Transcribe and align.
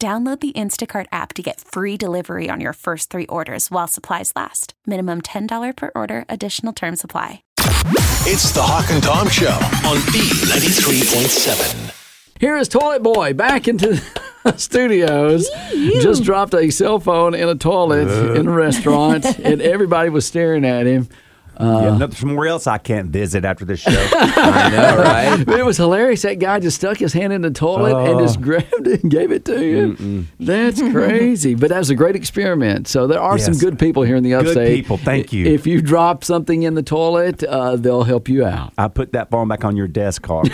Download 0.00 0.38
the 0.38 0.52
Instacart 0.52 1.06
app 1.10 1.32
to 1.34 1.42
get 1.42 1.60
free 1.60 1.96
delivery 1.96 2.48
on 2.48 2.60
your 2.60 2.72
first 2.72 3.10
three 3.10 3.26
orders 3.26 3.68
while 3.68 3.88
supplies 3.88 4.32
last. 4.36 4.74
Minimum 4.86 5.22
$10 5.22 5.76
per 5.76 5.90
order, 5.96 6.24
additional 6.28 6.72
term 6.72 6.94
supply. 6.94 7.42
It's 7.58 8.52
the 8.52 8.62
Hawk 8.62 8.92
and 8.92 9.02
Tom 9.02 9.28
Show 9.28 9.50
on 9.50 9.96
B93.7. 10.12 11.92
Here 12.38 12.56
is 12.56 12.68
Toilet 12.68 13.02
Boy 13.02 13.32
back 13.32 13.66
into 13.66 14.00
the 14.44 14.52
studios. 14.56 15.50
Just 15.72 16.22
dropped 16.22 16.54
a 16.54 16.70
cell 16.70 17.00
phone 17.00 17.34
in 17.34 17.48
a 17.48 17.56
toilet 17.56 18.36
in 18.36 18.46
a 18.46 18.52
restaurant, 18.52 19.24
and 19.40 19.60
everybody 19.60 20.10
was 20.10 20.24
staring 20.24 20.64
at 20.64 20.86
him. 20.86 21.08
Yeah, 21.60 21.96
nothing 21.98 22.14
somewhere 22.16 22.46
else 22.48 22.66
I 22.66 22.78
can't 22.78 23.10
visit 23.10 23.44
after 23.44 23.64
this 23.64 23.80
show. 23.80 23.90
I 24.12 24.70
know, 24.70 24.96
right? 25.02 25.58
It 25.58 25.64
was 25.64 25.76
hilarious. 25.76 26.22
That 26.22 26.38
guy 26.38 26.60
just 26.60 26.76
stuck 26.76 26.98
his 26.98 27.12
hand 27.12 27.32
in 27.32 27.42
the 27.42 27.50
toilet 27.50 27.94
and 28.10 28.20
just 28.20 28.40
grabbed 28.48 28.86
it 28.86 29.02
and 29.02 29.10
gave 29.10 29.32
it 29.32 29.44
to 29.46 29.58
him. 29.58 30.28
That's 30.38 30.80
crazy. 30.92 31.54
But 31.54 31.70
that 31.70 31.78
was 31.78 31.90
a 31.90 31.94
great 31.94 32.16
experiment. 32.16 32.86
So 32.88 33.06
there 33.06 33.20
are 33.20 33.38
some 33.38 33.54
good 33.54 33.78
people 33.78 34.02
here 34.02 34.16
in 34.16 34.22
the 34.22 34.30
Good 34.30 34.46
upstate. 34.48 34.76
people, 34.82 34.96
thank 34.98 35.32
you. 35.32 35.46
If 35.46 35.66
you 35.66 35.80
drop 35.82 36.22
something 36.24 36.62
in 36.62 36.74
the 36.74 36.82
toilet, 36.82 37.42
uh, 37.42 37.76
they'll 37.76 38.04
help 38.04 38.28
you 38.28 38.44
out. 38.44 38.72
I 38.78 38.88
put 38.88 39.12
that 39.12 39.30
phone 39.30 39.48
back 39.48 39.64
on 39.64 39.76
your 39.76 39.88
desk, 39.88 40.24
Hawk. 40.26 40.46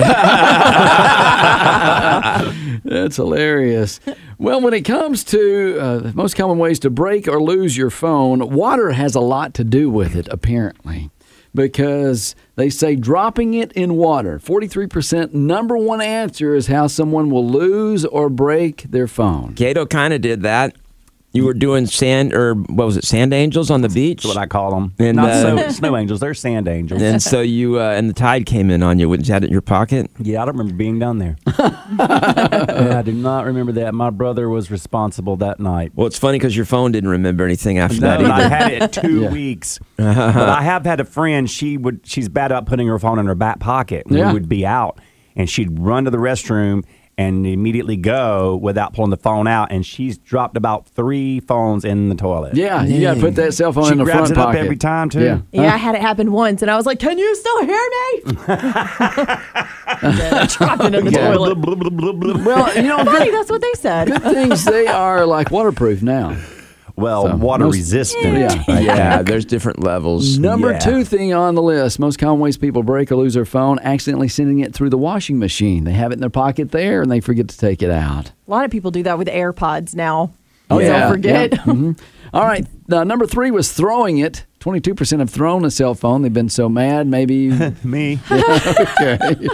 That's 2.84 3.16
hilarious. 3.16 4.00
Well, 4.38 4.60
when 4.60 4.74
it 4.74 4.82
comes 4.82 5.24
to 5.24 5.78
uh, 5.80 5.98
the 5.98 6.12
most 6.12 6.36
common 6.36 6.58
ways 6.58 6.78
to 6.80 6.90
break 6.90 7.28
or 7.28 7.42
lose 7.42 7.76
your 7.76 7.90
phone, 7.90 8.50
water 8.50 8.90
has 8.92 9.14
a 9.14 9.20
lot 9.20 9.54
to 9.54 9.64
do 9.64 9.88
with 9.90 10.16
it, 10.16 10.28
apparently, 10.30 10.93
because 11.54 12.34
they 12.56 12.68
say 12.70 12.96
dropping 12.96 13.54
it 13.54 13.72
in 13.72 13.94
water. 13.94 14.38
43% 14.38 15.32
number 15.32 15.76
one 15.76 16.00
answer 16.00 16.54
is 16.54 16.66
how 16.66 16.86
someone 16.86 17.30
will 17.30 17.48
lose 17.48 18.04
or 18.04 18.28
break 18.28 18.82
their 18.82 19.06
phone. 19.06 19.54
Cato 19.54 19.86
kind 19.86 20.12
of 20.12 20.20
did 20.20 20.42
that. 20.42 20.76
You 21.34 21.44
were 21.44 21.52
doing 21.52 21.86
sand, 21.86 22.32
or 22.32 22.54
what 22.54 22.86
was 22.86 22.96
it, 22.96 23.02
sand 23.04 23.34
angels 23.34 23.68
on 23.68 23.80
the 23.80 23.88
beach? 23.88 24.22
That's 24.22 24.34
what 24.36 24.40
I 24.40 24.46
call 24.46 24.70
them. 24.70 24.94
And, 25.00 25.16
Not 25.16 25.30
uh, 25.30 25.40
snow, 25.56 25.68
snow 25.70 25.96
angels, 25.96 26.20
they're 26.20 26.32
sand 26.32 26.68
angels. 26.68 27.02
and 27.02 27.20
so 27.20 27.40
you, 27.42 27.80
uh, 27.80 27.90
and 27.90 28.08
the 28.08 28.12
tide 28.14 28.46
came 28.46 28.70
in 28.70 28.84
on 28.84 29.00
you. 29.00 29.10
Had 29.10 29.42
it 29.42 29.46
in 29.48 29.50
your 29.52 29.60
pocket? 29.60 30.08
Yeah, 30.20 30.40
I 30.42 30.44
don't 30.44 30.56
remember 30.56 30.76
being 30.78 31.00
down 31.00 31.18
there. 31.18 31.36
yeah, 31.58 32.94
I 32.98 33.02
do 33.02 33.12
not 33.12 33.46
remember 33.46 33.72
that. 33.72 33.94
My 33.94 34.10
brother 34.10 34.48
was 34.48 34.70
responsible 34.70 35.36
that 35.38 35.58
night. 35.60 35.92
Well, 35.94 36.06
it's 36.06 36.18
funny 36.18 36.38
because 36.38 36.56
your 36.56 36.66
phone 36.66 36.92
didn't 36.92 37.10
remember 37.10 37.44
anything 37.44 37.78
after 37.78 38.00
No, 38.00 38.06
that 38.08 38.20
and 38.22 38.32
I 38.32 38.48
had 38.48 38.72
it 38.72 38.92
two 38.92 39.20
Yeah. 39.22 39.30
weeks. 39.30 39.80
but 39.96 40.16
I 40.16 40.62
have 40.62 40.84
had 40.84 41.00
a 41.00 41.04
friend. 41.04 41.50
She 41.50 41.76
would. 41.76 42.00
She's 42.04 42.28
bad 42.28 42.52
about 42.52 42.66
putting 42.66 42.86
her 42.88 42.98
phone 42.98 43.18
in 43.18 43.26
her 43.26 43.34
back 43.34 43.58
pocket. 43.60 44.06
Yeah. 44.08 44.28
We 44.28 44.34
would 44.34 44.48
be 44.48 44.64
out, 44.66 45.00
and 45.36 45.48
she'd 45.50 45.78
run 45.80 46.04
to 46.04 46.10
the 46.10 46.18
restroom 46.18 46.84
and 47.16 47.46
immediately 47.46 47.96
go 47.96 48.56
without 48.56 48.92
pulling 48.92 49.10
the 49.10 49.16
phone 49.16 49.46
out. 49.46 49.70
And 49.70 49.84
she's 49.86 50.18
dropped 50.18 50.56
about 50.56 50.86
three 50.88 51.40
phones 51.40 51.84
in 51.84 52.08
the 52.08 52.14
toilet. 52.14 52.56
Yeah, 52.56 52.82
you 52.84 53.00
got 53.02 53.14
to 53.14 53.20
put 53.20 53.34
that 53.36 53.54
cell 53.54 53.72
phone 53.72 53.84
She 53.86 53.92
in 53.92 53.98
the 53.98 54.04
grabs 54.04 54.18
front 54.18 54.32
it 54.32 54.38
up 54.38 54.46
pocket. 54.46 54.58
every 54.60 54.76
time, 54.76 55.08
too. 55.10 55.22
Yeah. 55.24 55.40
Yeah, 55.52 55.74
I 55.74 55.76
had 55.76 55.94
it 55.94 56.00
happen 56.00 56.32
once, 56.32 56.62
and 56.62 56.70
I 56.70 56.76
was 56.76 56.86
like, 56.86 56.98
"Can 56.98 57.18
you 57.18 57.34
still 57.36 57.64
hear 57.66 57.90
me?" 57.90 58.32
Then 60.02 60.34
I 60.34 60.46
dropped 60.48 60.84
it 60.84 60.94
in 60.94 61.04
the 61.04 61.10
Yeah. 61.12 61.32
toilet. 61.34 62.44
Well, 62.44 62.76
you 62.76 62.82
know, 62.82 63.04
Funny, 63.04 63.30
that's 63.30 63.50
what 63.50 63.60
they 63.60 63.72
said. 63.74 64.08
good 64.08 64.22
things, 64.22 64.64
they 64.64 64.86
are 64.86 65.24
like 65.26 65.50
waterproof 65.50 66.02
now. 66.02 66.36
Well, 66.96 67.26
So, 67.26 67.36
water 67.36 67.64
most- 67.64 67.74
resistant. 67.76 68.38
Yeah. 68.38 68.78
yeah, 68.80 69.22
there's 69.26 69.44
different 69.44 69.82
levels. 69.82 70.38
Number 70.38 70.72
Yeah. 70.72 70.78
two 70.78 71.04
thing 71.04 71.34
on 71.34 71.54
the 71.56 71.62
list 71.62 71.98
most 71.98 72.18
common 72.18 72.38
ways 72.38 72.56
people 72.56 72.82
break 72.84 73.10
or 73.10 73.16
lose 73.16 73.34
their 73.34 73.44
phone 73.44 73.78
accidentally 73.80 74.28
sending 74.28 74.60
it 74.60 74.72
through 74.74 74.90
the 74.90 74.98
washing 74.98 75.38
machine. 75.38 75.84
They 75.84 75.92
have 75.92 76.12
it 76.12 76.14
in 76.14 76.20
their 76.20 76.30
pocket 76.30 76.70
there 76.70 77.02
and 77.02 77.10
they 77.10 77.20
forget 77.20 77.48
to 77.48 77.58
take 77.58 77.82
it 77.82 77.90
out. 77.90 78.28
A 78.46 78.50
lot 78.50 78.64
of 78.64 78.70
people 78.70 78.90
do 78.92 79.02
that 79.02 79.18
with 79.18 79.26
AirPods 79.28 79.94
now. 79.96 80.30
Oh, 80.70 80.78
Don't 80.78 80.86
yeah, 80.88 81.08
forget. 81.10 81.52
yeah. 81.52 81.58
Mhm. 81.64 81.98
All 82.32 82.44
right. 82.44 82.66
Uh, 82.90 83.04
number 83.04 83.26
three 83.26 83.50
was 83.50 83.72
throwing 83.72 84.18
it. 84.18 84.44
22% 84.60 85.18
have 85.20 85.30
thrown 85.30 85.64
a 85.64 85.70
cell 85.70 85.94
phone. 85.94 86.22
They've 86.22 86.32
been 86.32 86.48
so 86.48 86.68
mad, 86.68 87.06
maybe. 87.06 87.50
Me. 87.84 88.18
okay. 88.30 89.48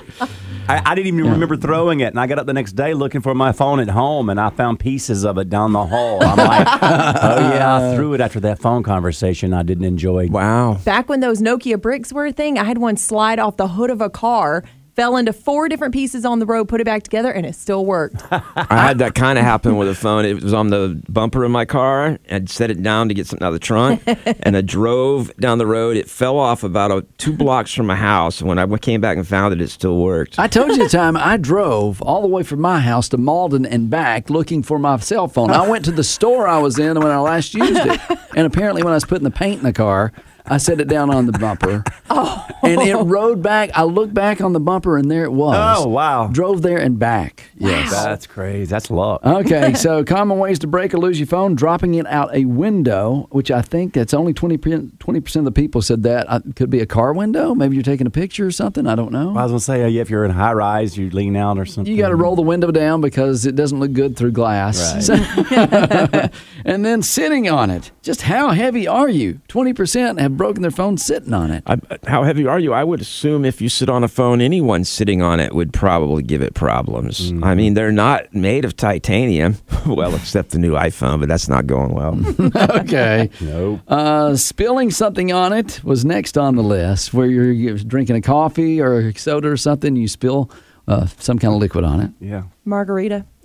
I, 0.71 0.93
I 0.93 0.95
didn't 0.95 1.19
even 1.19 1.31
remember 1.33 1.57
throwing 1.57 2.01
it, 2.01 2.07
and 2.07 2.21
I 2.21 2.27
got 2.27 2.39
up 2.39 2.47
the 2.47 2.53
next 2.53 2.73
day 2.73 2.95
looking 2.95 3.21
for 3.21 3.35
my 3.35 3.53
phone 3.53 3.81
at 3.81 3.89
home, 3.89 4.29
and 4.29 4.41
I 4.41 4.51
found 4.51 4.79
pieces 4.79 5.25
of 5.25 5.39
it 5.39 5.49
down 5.51 5.73
the 5.73 5.85
hall. 5.85 6.23
I'm 6.23 6.37
like, 6.37 6.67
oh 6.83 7.39
yeah, 7.55 7.93
I 7.93 7.97
threw 7.97 8.15
it 8.15 8.21
after 8.21 8.41
that 8.41 8.59
phone 8.59 8.83
conversation 8.83 9.53
I 9.53 9.63
didn't 9.63 9.85
enjoy. 9.85 10.29
Wow. 10.29 10.75
Back 10.85 11.09
when 11.09 11.21
those 11.21 11.41
Nokia 11.41 11.81
bricks 11.81 12.13
were 12.13 12.27
a 12.27 12.33
thing, 12.33 12.59
I 12.59 12.65
had 12.65 12.79
one 12.79 12.97
slide 12.97 13.39
off 13.39 13.57
the 13.57 13.69
hood 13.69 13.91
of 13.91 14.01
a 14.01 14.11
car, 14.11 14.65
fell 15.01 15.17
into 15.17 15.33
four 15.33 15.67
different 15.67 15.95
pieces 15.95 16.27
on 16.27 16.41
the 16.41 16.45
road, 16.45 16.69
put 16.69 16.79
it 16.79 16.85
back 16.85 17.03
together, 17.03 17.31
and 17.33 17.47
it 17.47 17.55
still 17.55 17.87
worked. 17.87 18.23
I 18.31 18.67
had 18.69 18.99
that 18.99 19.15
kind 19.15 19.39
of 19.39 19.47
happen 19.47 19.79
with 19.79 19.89
a 19.89 19.95
phone. 19.95 20.27
It 20.27 20.43
was 20.43 20.53
on 20.53 20.69
the 20.69 21.03
bumper 21.09 21.43
of 21.43 21.51
my 21.51 21.65
car. 21.65 22.19
I'd 22.31 22.51
set 22.51 22.71
it 22.71 22.83
down 22.83 23.09
to 23.09 23.15
get 23.15 23.27
something 23.27 23.43
out 23.43 23.49
of 23.49 23.55
the 23.55 23.61
trunk, 23.61 24.03
and 24.43 24.59
I 24.59 24.61
drove 24.61 25.35
down 25.37 25.57
the 25.57 25.67
road. 25.67 25.97
It 25.97 26.07
fell 26.11 26.39
off 26.39 26.63
about 26.65 26.91
uh 26.91 27.01
two 27.17 27.33
blocks 27.33 27.73
from 27.73 27.87
my 27.87 27.97
house. 27.97 28.41
And 28.41 28.49
when 28.51 28.59
I 28.59 28.67
came 28.77 29.01
back 29.01 29.17
and 29.17 29.27
found 29.27 29.55
it, 29.55 29.63
it 29.63 29.71
still 29.71 29.97
worked. 30.03 30.39
I 30.39 30.49
told 30.49 30.69
you 30.73 30.77
the 30.77 30.89
time 30.91 31.17
I 31.17 31.39
drove 31.39 32.03
all 32.03 32.21
the 32.21 32.29
way 32.29 32.43
from 32.43 32.61
my 32.61 32.81
house 32.81 33.09
to 33.09 33.17
Mauldin 33.17 33.67
and 33.71 33.89
back 33.89 34.29
looking 34.29 34.63
for 34.63 34.79
my 34.79 34.99
cell 34.99 35.29
phone. 35.29 35.51
I 35.51 35.67
went 35.67 35.87
to 35.87 35.93
the 35.93 36.05
store 36.05 36.47
I 36.47 36.59
was 36.59 36.79
in 36.79 36.99
when 36.99 37.11
I 37.11 37.21
last 37.21 37.55
used 37.55 37.87
it. 37.87 38.01
And 38.37 38.47
apparently, 38.47 38.85
when 38.85 38.93
I 38.93 38.97
was 38.97 39.05
putting 39.05 39.25
the 39.25 39.31
paint 39.33 39.59
in 39.59 39.65
the 39.65 39.73
car, 39.73 40.13
I 40.51 40.59
set 40.59 40.81
it 40.81 40.89
down 40.89 41.11
on 41.11 41.27
the 41.27 41.33
bumper. 41.33 41.85
Oh. 42.13 42.45
And 42.65 42.83
it 42.83 42.97
rode 42.97 43.41
back. 43.41 43.71
I 43.73 43.85
looked 43.85 44.13
back 44.13 44.41
on 44.41 44.53
the 44.53 44.59
bumper, 44.59 44.99
and 44.99 45.09
there 45.09 45.23
it 45.23 45.33
was. 45.33 45.79
Oh, 45.79 45.89
wow. 45.89 46.27
Drove 46.27 46.61
there 46.61 46.79
and 46.79 46.99
back. 46.99 47.45
Yes. 47.57 47.93
That's 47.93 48.27
crazy. 48.27 48.69
That's 48.69 48.91
luck. 48.91 49.25
Okay, 49.25 49.75
so 49.77 50.03
common 50.05 50.41
ways 50.41 50.59
to 50.59 50.67
break 50.67 50.93
or 50.93 50.99
lose 50.99 51.21
your 51.21 51.29
phone: 51.29 51.55
dropping 51.55 51.95
it 51.95 52.07
out 52.09 52.35
a 52.35 52.47
window, 52.47 53.29
which 53.31 53.53
I 53.53 53.63
think 53.63 53.95
that's 53.95 54.13
only 54.13 54.35
20 54.35 54.59
percent 54.59 55.37
of 55.37 55.45
the 55.45 55.53
people 55.53 55.83
said 55.83 56.03
that. 56.03 56.29
Uh, 56.29 56.41
could 56.57 56.69
be 56.69 56.81
a 56.81 56.87
car 56.87 57.13
window. 57.13 57.55
Maybe 57.55 57.77
you're 57.77 57.85
taking 57.85 58.09
a 58.09 58.11
picture 58.11 58.45
or 58.45 58.51
something. 58.51 58.89
I 58.89 58.97
don't 58.97 59.13
know. 59.13 59.31
I 59.37 59.43
was 59.45 59.53
gonna 59.53 59.61
say, 59.61 59.85
uh, 59.85 59.87
yeah, 59.87 60.03
if 60.03 60.11
you're 60.11 60.25
in 60.25 60.33
high 60.33 60.53
rise, 60.53 60.99
you 60.99 61.11
lean 61.11 61.37
out 61.37 61.59
or 61.59 61.65
something. 61.65 61.91
You 61.91 62.03
got 62.03 62.09
to 62.09 62.17
roll 62.17 62.35
the 62.35 62.43
window 62.43 62.73
down 62.73 63.01
because 63.01 63.47
it 63.47 63.55
doesn't 63.55 63.79
look 63.79 63.93
good 63.93 64.17
through 64.17 64.33
glass. 64.33 65.09
Right. 65.09 66.33
and 66.65 66.85
then 66.85 67.03
sitting 67.03 67.49
on 67.49 67.71
it. 67.71 67.93
Just 68.03 68.23
how 68.23 68.51
heavy 68.51 68.89
are 68.89 69.09
you? 69.09 69.41
20% 69.49 70.19
have 70.21 70.37
broken 70.41 70.63
their 70.63 70.71
phone 70.71 70.97
sitting 70.97 71.35
on 71.35 71.51
it. 71.51 71.63
I, 71.67 71.77
how 72.07 72.23
heavy 72.23 72.47
are 72.47 72.59
you? 72.59 72.73
I 72.73 72.83
would 72.83 73.03
assume 73.03 73.45
if 73.45 73.61
you 73.61 73.69
sit 73.69 73.91
on 73.91 74.03
a 74.03 74.09
phone, 74.09 74.41
anyone 74.41 74.85
sitting 74.85 75.21
on 75.21 75.39
it 75.39 75.55
would 75.55 75.71
probably 75.71 76.23
give 76.23 76.41
it 76.41 76.55
problems. 76.55 77.31
I 77.43 77.55
mean, 77.55 77.75
they're 77.75 77.93
not 77.93 78.35
made 78.35 78.65
of 78.65 78.75
titanium, 78.75 79.59
well, 79.87 80.15
except 80.15 80.53
the 80.53 80.59
new 80.59 80.73
iPhone, 80.73 81.21
but 81.21 81.29
that's 81.29 81.47
not 81.47 81.67
going 81.67 81.93
well. 81.93 82.19
okay. 82.81 83.29
Nope. 83.43 83.81
Uh, 83.87 84.35
spilling 84.35 84.91
something 84.91 85.31
on 85.31 85.53
it 85.53 85.85
was 85.85 86.07
next 86.07 86.39
on 86.39 86.57
the 86.57 86.63
list 86.63 87.13
where 87.13 87.27
you're, 87.27 87.53
you're 87.53 87.77
drinking 87.77 88.17
a 88.17 88.23
coffee 88.23 88.81
or 88.81 89.09
a 89.09 89.15
soda 89.19 89.51
or 89.51 89.59
something, 89.59 89.95
you 89.95 90.09
spill 90.09 90.51
uh, 90.89 91.05
some 91.19 91.39
kind 91.39 91.53
of 91.53 91.61
liquid 91.61 91.85
on 91.85 92.01
it. 92.01 92.13
Yeah. 92.19 92.45
Margarita. 92.65 93.27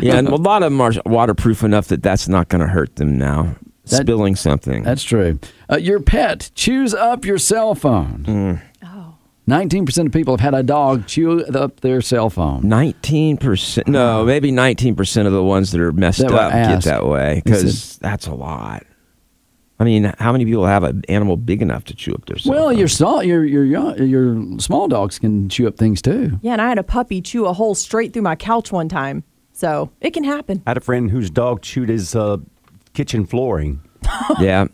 yeah, 0.00 0.16
and 0.16 0.28
a 0.28 0.36
lot 0.36 0.62
of 0.62 0.72
them 0.72 0.80
are 0.80 0.92
waterproof 1.04 1.62
enough 1.62 1.88
that 1.88 2.02
that's 2.02 2.26
not 2.26 2.48
going 2.48 2.62
to 2.62 2.68
hurt 2.68 2.96
them 2.96 3.18
now. 3.18 3.54
That- 3.86 4.02
Spilling 4.02 4.36
something. 4.36 4.82
That's 4.82 5.02
true. 5.04 5.38
Uh, 5.70 5.76
your 5.76 6.00
pet 6.00 6.50
chews 6.54 6.92
up 6.92 7.24
your 7.24 7.38
cell 7.38 7.74
phone. 7.74 8.60
Oh. 8.84 9.14
19% 9.48 10.06
of 10.06 10.12
people 10.12 10.34
have 10.36 10.40
had 10.40 10.54
a 10.54 10.62
dog 10.64 11.06
chew 11.06 11.44
up 11.46 11.80
their 11.80 12.00
cell 12.00 12.28
phone. 12.30 12.68
Nineteen 12.68 13.36
percent. 13.36 13.86
No, 13.86 14.24
maybe 14.24 14.50
nineteen 14.50 14.96
percent 14.96 15.28
of 15.28 15.32
the 15.32 15.42
ones 15.42 15.70
that 15.70 15.80
are 15.80 15.92
messed 15.92 16.18
That 16.18 16.32
were 16.32 16.36
up 16.36 16.50
get 16.52 16.82
that 16.82 17.06
way 17.06 17.42
because 17.44 17.96
that's 17.98 18.26
a 18.26 18.34
lot. 18.34 18.84
I 19.78 19.84
mean, 19.84 20.12
how 20.18 20.32
many 20.32 20.46
people 20.46 20.66
have 20.66 20.82
an 20.82 21.02
animal 21.08 21.36
big 21.36 21.62
enough 21.62 21.84
to 21.84 21.94
chew 21.94 22.12
up 22.14 22.26
their? 22.26 22.38
cell 22.38 22.52
Well, 22.54 22.68
phone? 22.70 22.78
your 22.78 22.88
small, 22.88 23.22
your 23.22 23.44
your 23.44 23.64
young, 23.64 23.96
your 24.02 24.58
small 24.58 24.88
dogs 24.88 25.20
can 25.20 25.48
chew 25.48 25.68
up 25.68 25.76
things 25.76 26.02
too. 26.02 26.40
Yeah, 26.42 26.54
and 26.54 26.60
I 26.62 26.68
had 26.68 26.78
a 26.78 26.82
puppy 26.82 27.20
chew 27.22 27.46
a 27.46 27.52
hole 27.52 27.76
straight 27.76 28.12
through 28.12 28.22
my 28.22 28.34
couch 28.34 28.72
one 28.72 28.88
time. 28.88 29.22
So 29.52 29.90
it 30.00 30.10
can 30.12 30.24
happen. 30.24 30.60
I 30.66 30.70
had 30.70 30.76
a 30.76 30.80
friend 30.80 31.08
whose 31.10 31.30
dog 31.30 31.62
chewed 31.62 31.88
his 31.88 32.14
uh, 32.16 32.38
kitchen 32.96 33.26
flooring. 33.26 33.82
yeah. 34.40 34.66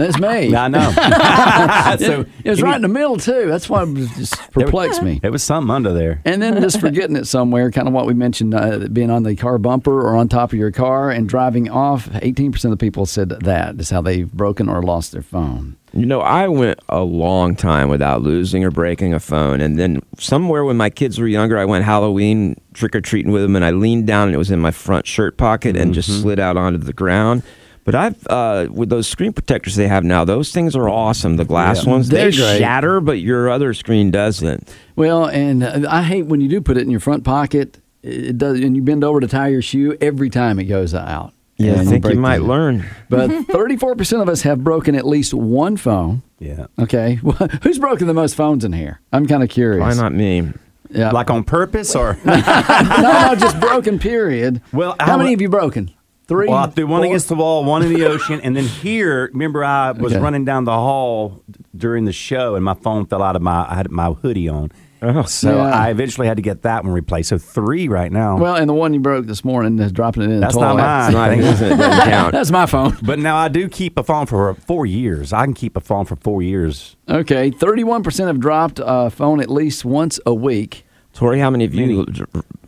That's 0.00 0.18
me. 0.18 0.56
I 0.56 0.68
know. 0.68 0.90
so 1.98 2.24
It 2.42 2.48
was 2.48 2.62
right 2.62 2.76
in 2.76 2.82
the 2.82 2.88
middle 2.88 3.18
too. 3.18 3.46
That's 3.46 3.68
why 3.68 3.82
it 3.82 4.08
just 4.16 4.34
perplexed 4.50 5.02
me. 5.02 5.20
It 5.22 5.30
was 5.30 5.42
something 5.42 5.70
under 5.70 5.92
there. 5.92 6.22
And 6.24 6.40
then 6.40 6.60
just 6.62 6.80
forgetting 6.80 7.16
it 7.16 7.26
somewhere, 7.26 7.70
kind 7.70 7.86
of 7.86 7.92
what 7.92 8.06
we 8.06 8.14
mentioned, 8.14 8.54
uh, 8.54 8.88
being 8.90 9.10
on 9.10 9.24
the 9.24 9.36
car 9.36 9.58
bumper 9.58 10.00
or 10.00 10.16
on 10.16 10.28
top 10.28 10.54
of 10.54 10.58
your 10.58 10.70
car 10.70 11.10
and 11.10 11.28
driving 11.28 11.68
off. 11.68 12.08
18% 12.08 12.64
of 12.64 12.70
the 12.70 12.76
people 12.78 13.04
said 13.04 13.28
that 13.28 13.78
is 13.78 13.90
how 13.90 14.00
they've 14.00 14.32
broken 14.32 14.70
or 14.70 14.82
lost 14.82 15.12
their 15.12 15.22
phone. 15.22 15.76
You 15.92 16.06
know, 16.06 16.20
I 16.20 16.48
went 16.48 16.78
a 16.88 17.00
long 17.00 17.54
time 17.54 17.90
without 17.90 18.22
losing 18.22 18.64
or 18.64 18.70
breaking 18.70 19.12
a 19.12 19.20
phone. 19.20 19.60
And 19.60 19.78
then 19.78 20.00
somewhere 20.18 20.64
when 20.64 20.78
my 20.78 20.88
kids 20.88 21.18
were 21.18 21.26
younger, 21.26 21.58
I 21.58 21.66
went 21.66 21.84
Halloween 21.84 22.58
trick 22.72 22.94
or 22.94 23.02
treating 23.02 23.32
with 23.32 23.42
them 23.42 23.54
and 23.54 23.64
I 23.64 23.70
leaned 23.72 24.06
down 24.06 24.28
and 24.28 24.34
it 24.34 24.38
was 24.38 24.50
in 24.50 24.60
my 24.60 24.70
front 24.70 25.06
shirt 25.06 25.36
pocket 25.36 25.76
and 25.76 25.92
just 25.92 26.22
slid 26.22 26.38
out 26.40 26.56
onto 26.56 26.78
the 26.78 26.94
ground. 26.94 27.42
But 27.90 27.94
I've, 27.96 28.26
uh, 28.28 28.68
with 28.72 28.88
those 28.88 29.08
screen 29.08 29.32
protectors 29.32 29.74
they 29.76 29.88
have 29.88 30.04
now, 30.04 30.24
those 30.24 30.52
things 30.52 30.76
are 30.76 30.88
awesome. 30.88 31.36
The 31.36 31.44
glass 31.44 31.84
Yeah. 31.84 31.90
ones, 31.92 32.08
They're 32.08 32.30
they 32.30 32.36
great. 32.36 32.58
shatter, 32.58 33.00
but 33.00 33.18
your 33.20 33.50
other 33.50 33.74
screen 33.74 34.10
doesn't. 34.10 34.68
Well, 34.96 35.24
and 35.26 35.64
uh, 35.64 35.80
I 35.88 36.02
hate 36.02 36.26
when 36.26 36.40
you 36.40 36.48
do 36.48 36.60
put 36.60 36.76
it 36.76 36.82
in 36.82 36.90
your 36.90 37.00
front 37.00 37.24
pocket. 37.24 37.78
It 38.02 38.38
does, 38.38 38.60
and 38.60 38.76
you 38.76 38.82
bend 38.82 39.02
over 39.04 39.20
to 39.20 39.26
tie 39.26 39.48
your 39.48 39.60
shoe. 39.62 39.96
Every 40.00 40.30
time 40.30 40.58
it 40.58 40.64
goes 40.64 40.94
out. 40.94 41.32
Yeah, 41.58 41.80
I 41.80 41.84
think 41.84 42.06
you 42.06 42.14
might 42.14 42.38
the- 42.38 42.44
learn. 42.44 42.86
But 43.10 43.28
34% 43.48 44.22
of 44.22 44.28
us 44.28 44.42
have 44.42 44.64
broken 44.64 44.94
at 44.94 45.06
least 45.06 45.34
one 45.34 45.76
phone. 45.76 46.22
Yeah. 46.38 46.66
Okay, 46.78 47.14
who's 47.62 47.78
broken 47.78 48.06
the 48.06 48.14
most 48.14 48.34
phones 48.36 48.64
in 48.64 48.72
here? 48.72 49.00
I'm 49.12 49.26
kind 49.26 49.42
of 49.42 49.50
curious. 49.50 49.80
Why 49.82 49.92
not 49.94 50.14
me? 50.14 50.52
Yeah, 50.92 51.10
Like 51.12 51.28
on 51.30 51.44
purpose 51.44 51.94
or? 51.94 52.16
no, 52.24 52.34
no, 52.36 53.34
just 53.38 53.60
broken. 53.60 53.98
Period. 53.98 54.60
Well, 54.72 54.96
how 54.98 55.14
I 55.14 55.16
many 55.18 55.28
wa- 55.28 55.30
have 55.32 55.40
you 55.42 55.48
broken? 55.48 55.90
Three. 56.30 56.46
Well, 56.48 56.58
I 56.58 56.66
threw 56.70 56.86
one 56.86 57.00
Four? 57.00 57.06
against 57.06 57.26
the 57.28 57.34
wall, 57.34 57.64
one 57.64 57.82
in 57.82 57.92
the 57.92 58.04
ocean, 58.06 58.40
and 58.40 58.54
then 58.56 58.64
here, 58.64 59.28
remember, 59.32 59.64
I 59.64 59.90
was 59.90 60.12
Okay. 60.12 60.22
running 60.22 60.44
down 60.44 60.64
the 60.64 60.70
hall 60.72 61.42
during 61.76 62.04
the 62.04 62.12
show, 62.12 62.54
and 62.54 62.64
my 62.64 62.74
phone 62.74 63.04
fell 63.06 63.20
out 63.22 63.34
of 63.34 63.42
my. 63.42 63.66
I 63.68 63.74
had 63.74 63.90
my 63.90 64.10
hoodie 64.12 64.48
on, 64.48 64.70
Oh, 65.02 65.22
so 65.22 65.56
Yeah. 65.56 65.62
I 65.74 65.88
eventually 65.90 66.26
had 66.28 66.36
to 66.36 66.42
get 66.42 66.62
that 66.62 66.84
one 66.84 66.92
replaced. 66.92 67.30
So 67.30 67.38
three 67.38 67.88
right 67.88 68.12
now. 68.12 68.36
Well, 68.36 68.54
and 68.54 68.68
the 68.68 68.74
one 68.74 68.92
you 68.94 69.00
broke 69.00 69.26
this 69.26 69.44
morning 69.44 69.78
is 69.80 69.90
dropping 69.92 70.22
it 70.24 70.30
in 70.30 70.38
That's 70.40 70.54
the 70.54 70.60
toilet. 70.60 70.76
mine. 70.76 71.12
not, 71.14 71.28
Thank 71.30 71.40
it 71.40 71.44
you. 71.46 71.50
doesn't, 71.50 71.72
it 71.72 71.76
doesn't 71.78 72.04
count. 72.10 72.32
That's 72.32 72.50
my 72.52 72.66
phone. 72.66 72.96
but 73.02 73.18
now 73.18 73.36
I 73.36 73.48
do 73.48 73.66
keep 73.68 73.98
a 73.98 74.02
phone 74.04 74.26
for 74.26 74.54
four 74.54 74.84
years. 74.86 75.32
I 75.32 75.44
can 75.46 75.54
keep 75.54 75.74
a 75.76 75.80
phone 75.80 76.04
for 76.04 76.14
four 76.16 76.42
years. 76.42 76.96
Okay, 77.08 77.50
31% 77.50 78.26
have 78.28 78.38
dropped 78.38 78.78
a 78.84 79.10
phone 79.10 79.40
at 79.40 79.50
least 79.50 79.84
once 79.84 80.20
a 80.26 80.34
week. 80.34 80.84
Tori, 81.14 81.40
how 81.40 81.50
many 81.50 81.64
of 81.64 81.74
you? 81.74 82.06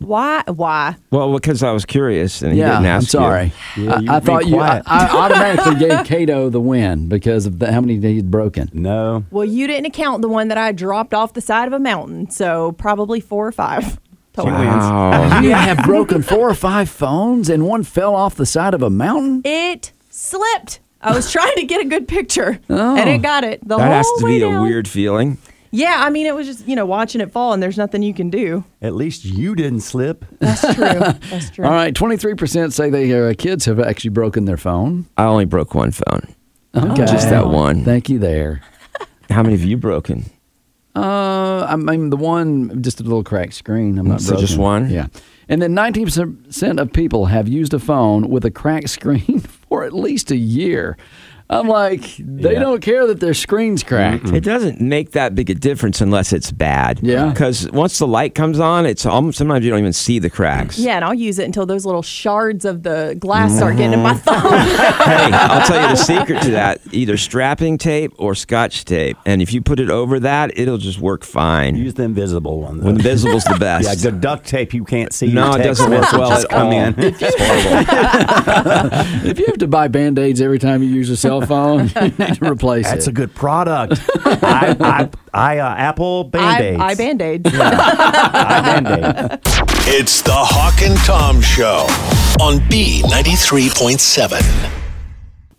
Why? 0.02 0.42
Why? 0.46 0.96
Well, 1.10 1.32
because 1.32 1.62
I 1.62 1.72
was 1.72 1.84
curious 1.84 2.42
and 2.42 2.52
he 2.52 2.58
yeah, 2.58 2.72
didn't 2.80 2.86
ask. 2.86 2.86
I'm 2.86 2.96
ask 2.96 3.10
sorry. 3.10 3.52
Yeah, 3.76 3.94
I, 3.94 3.98
you 4.00 4.10
I 4.10 4.14
were 4.14 4.20
thought 4.20 4.46
you. 4.46 4.58
I. 4.58 4.82
I 4.86 5.08
automatically 5.08 5.74
gave 5.76 6.04
Cato 6.04 6.50
the 6.50 6.60
win 6.60 7.08
because 7.08 7.46
of 7.46 7.58
the, 7.58 7.72
how 7.72 7.80
many 7.80 7.98
he'd 8.00 8.30
broken. 8.30 8.70
No, 8.72 9.24
Well, 9.30 9.44
you 9.44 9.66
didn't 9.66 9.86
account 9.86 10.22
the 10.22 10.28
one 10.28 10.48
that 10.48 10.58
I 10.58 10.72
dropped 10.72 11.14
off 11.14 11.32
the 11.32 11.40
side 11.40 11.66
of 11.66 11.72
a 11.72 11.78
mountain. 11.78 12.30
So 12.30 12.72
probably 12.72 13.20
four 13.20 13.46
or 13.46 13.52
five. 13.52 13.98
Total. 14.32 14.52
Wow. 14.52 15.40
You 15.42 15.50
have 15.50 15.84
broken 15.84 16.22
four 16.22 16.48
or 16.48 16.54
five 16.54 16.88
phones, 16.88 17.48
and 17.50 17.66
one 17.66 17.82
fell 17.82 18.14
off 18.14 18.34
the 18.36 18.46
side 18.46 18.74
of 18.74 18.82
a 18.82 18.90
mountain. 18.90 19.42
It 19.44 19.92
slipped. 20.10 20.80
I 21.00 21.14
was 21.14 21.32
trying 21.32 21.56
to 21.56 21.64
get 21.64 21.80
a 21.80 21.84
good 21.88 22.06
picture, 22.06 22.60
Oh. 22.70 22.96
and 22.96 23.10
it 23.10 23.22
got 23.22 23.42
it 23.44 23.60
the 23.66 23.76
that 23.76 23.82
whole 23.84 23.92
has 23.92 24.06
to 24.18 24.24
way 24.24 24.38
be 24.38 24.42
a 24.44 24.60
weird 24.62 24.86
feeling. 24.86 25.36
Yeah, 25.74 26.02
I 26.04 26.10
mean, 26.10 26.26
it 26.26 26.34
was 26.34 26.46
just 26.46 26.68
you 26.68 26.76
know 26.76 26.84
watching 26.84 27.20
it 27.22 27.32
fall, 27.32 27.54
and 27.54 27.62
there's 27.62 27.78
nothing 27.78 28.02
you 28.02 28.12
can 28.12 28.28
do. 28.28 28.62
at 28.82 28.94
least 28.94 29.24
you 29.24 29.54
didn't 29.54 29.80
slip. 29.80 30.24
That's 30.38 30.60
true. 30.60 30.84
That's 31.30 31.50
true. 31.50 31.64
All 31.64 31.70
right, 31.72 31.94
23% 31.94 32.72
say 32.72 32.90
their 32.90 33.28
uh, 33.28 33.34
kids 33.36 33.64
have 33.64 33.80
actually 33.80 34.10
broken 34.10 34.44
their 34.44 34.58
phone. 34.58 35.06
I 35.16 35.24
only 35.24 35.46
broke 35.46 35.74
one 35.74 35.90
phone. 35.90 36.34
Okay. 36.74 37.06
Just 37.06 37.30
that 37.30 37.46
one. 37.48 37.84
Thank 37.84 38.08
you 38.10 38.18
there. 38.18 38.60
How 39.30 39.42
many 39.42 39.56
have 39.56 39.64
you 39.64 39.76
broken? 39.78 40.26
Uh, 40.94 41.64
I 41.66 41.76
mean, 41.76 42.10
the 42.10 42.18
one, 42.18 42.82
just 42.82 43.00
a 43.00 43.02
little 43.02 43.24
cracked 43.24 43.54
screen. 43.54 43.98
I'm 43.98 44.06
not 44.06 44.20
So 44.20 44.36
just 44.36 44.58
one? 44.58 44.90
Yeah. 44.90 45.06
And 45.48 45.62
then 45.62 45.74
19% 45.74 46.80
of 46.80 46.92
people 46.92 47.26
have 47.26 47.48
used 47.48 47.72
a 47.72 47.78
phone 47.78 48.28
with 48.28 48.44
a 48.44 48.50
cracked 48.50 48.90
screen 48.98 49.40
for 49.40 49.84
at 49.84 49.94
least 49.94 50.30
a 50.30 50.36
year. 50.36 50.96
I'm 51.52 51.68
like, 51.68 52.16
they 52.18 52.54
Yeah. 52.54 52.60
don't 52.60 52.80
care 52.80 53.06
that 53.06 53.20
their 53.20 53.34
screen's 53.34 53.82
cracked. 53.82 54.28
It 54.30 54.42
doesn't 54.42 54.80
make 54.80 55.12
that 55.12 55.34
big 55.34 55.50
a 55.50 55.54
difference 55.54 56.00
unless 56.00 56.32
it's 56.32 56.50
bad. 56.50 57.00
Yeah. 57.02 57.28
Because 57.30 57.70
once 57.70 57.98
the 57.98 58.06
light 58.06 58.34
comes 58.34 58.58
on, 58.58 58.86
it's 58.86 59.04
almost, 59.06 59.38
sometimes 59.38 59.64
you 59.64 59.70
don't 59.70 59.80
even 59.80 59.92
see 59.92 60.18
the 60.18 60.30
cracks. 60.30 60.78
Yeah, 60.78 60.96
and 60.96 61.04
I'll 61.04 61.12
use 61.14 61.38
it 61.38 61.44
until 61.44 61.66
those 61.66 61.84
little 61.84 62.02
shards 62.02 62.64
of 62.64 62.82
the 62.82 63.16
glass 63.18 63.50
mm-hmm. 63.50 63.58
start 63.58 63.76
getting 63.76 63.92
in 63.92 64.00
my 64.02 64.14
thumb. 64.14 64.40
hey, 64.42 65.30
I'll 65.32 65.66
tell 65.66 65.82
you 65.82 65.88
the 65.88 65.96
secret 65.96 66.42
to 66.42 66.50
that: 66.52 66.80
either 66.92 67.16
strapping 67.16 67.76
tape 67.78 68.12
or 68.18 68.34
Scotch 68.34 68.84
tape. 68.84 69.16
And 69.26 69.42
if 69.42 69.52
you 69.52 69.60
put 69.60 69.78
it 69.78 69.90
over 69.90 70.18
that, 70.20 70.58
it'll 70.58 70.78
just 70.78 70.98
work 71.00 71.22
fine. 71.24 71.76
Use 71.76 71.94
the 71.94 72.04
invisible 72.04 72.60
one. 72.60 72.78
though. 72.78 72.86
when 72.86 72.94
the 72.94 73.02
visible's 73.02 73.44
the 73.44 73.56
best. 73.60 73.86
yeah, 73.88 74.10
the 74.10 74.16
duct 74.16 74.46
tape 74.46 74.72
you 74.72 74.84
can't 74.84 75.12
see. 75.12 75.26
No, 75.32 75.52
it 75.54 75.62
doesn't 75.62 75.90
work 75.90 76.10
well 76.12 76.30
messages 76.30 76.44
at 76.44 76.50
come 76.50 76.66
all. 76.68 76.72
in. 76.72 76.94
It's 77.22 77.36
horrible. 77.38 79.28
if 79.28 79.38
you 79.38 79.46
have 79.46 79.58
to 79.58 79.68
buy 79.68 79.88
band 79.88 80.18
aids 80.18 80.40
every 80.40 80.58
time 80.58 80.82
you 80.82 80.88
use 80.88 81.10
a 81.10 81.16
cell 81.16 81.41
phone, 81.46 81.88
you 82.02 82.24
need 82.24 82.34
to 82.36 82.50
replace 82.50 82.86
That's 82.86 82.92
it. 82.92 82.96
That's 82.96 83.06
a 83.08 83.12
good 83.12 83.34
product. 83.34 84.00
I, 84.24 84.76
I, 84.80 85.10
I 85.32 85.58
uh, 85.58 85.74
Apple 85.76 86.24
Band 86.24 86.64
Aids. 86.64 86.80
I, 86.80 86.86
I 86.86 86.94
band 86.94 87.22
aids. 87.22 87.50
I 87.52 88.80
Band-Aid. 88.80 89.40
It's 89.84 90.22
the 90.22 90.32
Hawk 90.32 90.80
and 90.82 90.96
Tom 91.00 91.40
Show 91.40 91.86
on 92.40 92.58
B93.7. 92.68 94.70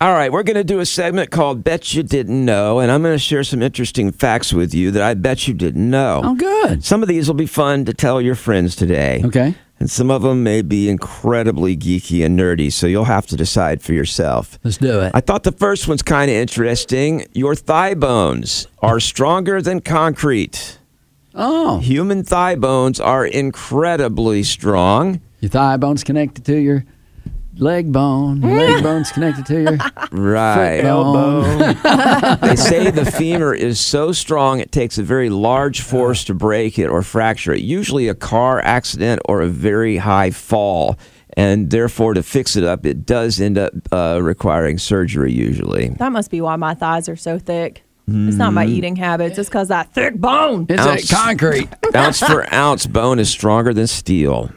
All 0.02 0.12
right, 0.12 0.32
we're 0.34 0.44
going 0.44 0.58
to 0.58 0.64
do 0.66 0.80
a 0.82 0.86
segment 0.86 1.32
called 1.32 1.64
Bet 1.64 1.94
You 1.94 2.04
Didn't 2.04 2.44
Know, 2.44 2.80
and 2.80 2.92
I'm 2.92 3.02
going 3.02 3.16
to 3.16 3.20
share 3.20 3.44
some 3.44 3.62
interesting 3.62 4.12
facts 4.12 4.52
with 4.52 4.74
you 4.74 4.92
that 4.92 5.02
I 5.02 5.14
bet 5.14 5.48
you 5.48 5.54
didn't 5.54 5.90
know. 5.90 6.22
oh, 6.24 6.36
good. 6.36 6.84
Some 6.84 7.02
of 7.04 7.08
these 7.08 7.28
will 7.28 7.36
be 7.36 7.46
fun 7.46 7.86
to 7.86 7.94
tell 7.94 8.22
your 8.22 8.36
friends 8.36 8.76
today. 8.76 9.22
Okay. 9.24 9.56
And 9.80 9.90
some 9.92 10.10
of 10.12 10.22
them 10.22 10.44
may 10.44 10.62
be 10.62 10.88
incredibly 10.90 11.76
geeky 11.76 12.26
and 12.26 12.40
nerdy, 12.40 12.72
so 12.72 12.88
you'll 12.88 13.04
have 13.06 13.26
to 13.28 13.36
decide 13.36 13.82
for 13.82 13.92
yourself. 13.94 14.58
Let's 14.64 14.78
do 14.78 15.02
it. 15.02 15.12
I 15.14 15.20
thought 15.20 15.44
the 15.44 15.52
first 15.52 15.88
one's 15.88 16.02
kind 16.04 16.32
of 16.32 16.38
interesting. 16.38 17.26
Your 17.34 17.54
thigh 17.56 17.94
bones 17.94 18.68
are 18.82 19.00
stronger 19.02 19.62
than 19.62 19.82
concrete. 19.82 20.80
oh, 21.36 21.80
Human 21.80 22.24
thigh 22.24 22.56
bones 22.56 23.00
are 23.00 23.26
incredibly 23.26 24.44
strong. 24.44 25.20
your 25.42 25.50
thigh 25.50 25.76
bone's 25.78 26.04
connected 26.04 26.46
to 26.46 26.56
your 26.56 26.86
leg 27.58 27.92
bone. 27.92 28.42
Leg 28.42 28.84
bone's 28.84 29.12
connected 29.12 29.46
to 29.48 29.62
your 29.62 29.78
Right. 30.12 30.82
bone. 30.82 31.58
they 32.42 32.56
say 32.56 32.90
the 32.92 33.06
femur 33.18 33.54
is 33.54 33.80
so 33.80 34.12
strong 34.12 34.60
it 34.60 34.72
takes 34.72 34.98
a 34.98 35.04
very 35.04 35.30
large 35.30 35.82
force 35.82 36.24
to 36.26 36.34
break 36.34 36.80
it 36.80 36.88
or 36.88 37.02
fracture 37.04 37.54
it. 37.54 37.62
Usually 37.62 38.08
a 38.08 38.16
car 38.16 38.60
accident 38.62 39.22
or 39.26 39.42
a 39.42 39.48
very 39.48 39.98
high 39.98 40.32
fall. 40.32 40.98
And 41.36 41.72
therefore, 41.72 42.14
to 42.14 42.22
fix 42.22 42.56
it 42.56 42.64
up, 42.64 42.86
it 42.86 43.06
does 43.08 43.42
end 43.42 43.58
up 43.58 43.74
uh, 43.92 44.20
requiring 44.22 44.78
surgery 44.78 45.32
usually. 45.32 45.90
that 45.98 46.12
must 46.12 46.30
be 46.30 46.42
why 46.42 46.56
my 46.58 46.76
thighs 46.76 47.10
are 47.10 47.16
so 47.16 47.40
thick. 47.40 47.84
It's 48.06 48.36
not 48.36 48.52
my 48.54 48.66
eating 48.66 48.98
habits. 48.98 49.38
It's 49.40 49.48
because 49.48 49.70
that 49.70 49.94
thick 49.94 50.16
bone. 50.16 50.66
It's 50.68 50.82
Ounce. 50.86 51.10
a 51.10 51.16
concrete. 51.16 51.70
ounce 51.96 52.20
for 52.20 52.54
ounce, 52.54 52.86
bone 52.86 53.18
is 53.18 53.30
stronger 53.30 53.74
than 53.74 53.88
steel. 53.88 54.52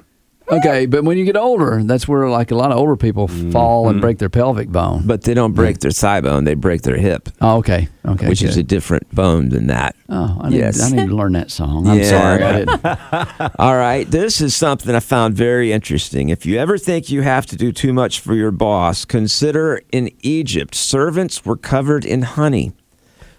Okay, 0.51 0.87
but 0.87 1.03
when 1.05 1.19
you 1.19 1.25
get 1.25 1.37
older, 1.37 1.83
that's 1.83 2.07
where 2.07 2.29
like 2.29 2.51
a 2.51 2.55
lot 2.55 2.71
of 2.71 2.79
older 2.79 2.97
people 2.97 3.27
mm-hmm. 3.29 3.51
fall 3.51 3.89
and 3.89 4.01
break 4.01 4.19
their 4.19 4.29
pelvic 4.29 4.69
bone. 4.69 5.03
But 5.05 5.23
they 5.23 5.35
don't 5.35 5.53
break 5.53 5.81
their 5.81 5.91
thigh 5.91 6.21
bone, 6.21 6.45
they 6.45 6.55
break 6.55 6.83
their 6.83 6.97
hip, 6.97 7.29
oh, 7.41 7.59
okay, 7.59 7.89
okay, 8.07 8.29
which 8.29 8.43
is 8.43 8.57
a 8.57 8.61
good. 8.61 8.69
different 8.69 9.15
bone 9.15 9.49
than 9.49 9.67
that. 9.67 9.97
oh, 10.09 10.39
I 10.41 10.51
need, 10.51 10.59
yes. 10.59 10.81
I 10.81 10.95
need 10.97 11.09
to 11.09 11.15
learn 11.15 11.33
that 11.33 11.51
song. 11.51 11.89
I'm 11.89 11.99
Yeah. 11.99 12.11
sorry, 12.11 12.43
I 12.43 12.53
didn't. 12.59 13.51
All 13.59 13.77
right, 13.77 14.09
this 14.09 14.41
is 14.41 14.55
something 14.55 14.95
I 14.95 15.01
found 15.01 15.35
very 15.35 15.73
interesting. 15.73 16.29
If 16.29 16.47
you 16.47 16.59
ever 16.59 16.79
think 16.79 17.11
you 17.11 17.23
have 17.23 17.47
to 17.47 17.57
do 17.57 17.73
too 17.73 17.93
much 17.93 18.21
for 18.21 18.35
your 18.35 18.53
boss, 18.53 19.05
consider 19.05 19.83
in 19.91 20.11
Egypt, 20.21 20.75
servants 20.75 21.45
were 21.45 21.57
covered 21.57 22.05
in 22.05 22.23
honey 22.23 22.73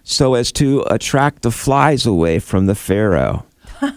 so 0.03 0.35
as 0.35 0.51
to 0.53 0.85
attract 0.89 1.41
the 1.41 1.51
flies 1.51 2.05
away 2.05 2.39
from 2.39 2.65
the 2.65 2.75
pharaoh. 2.75 3.45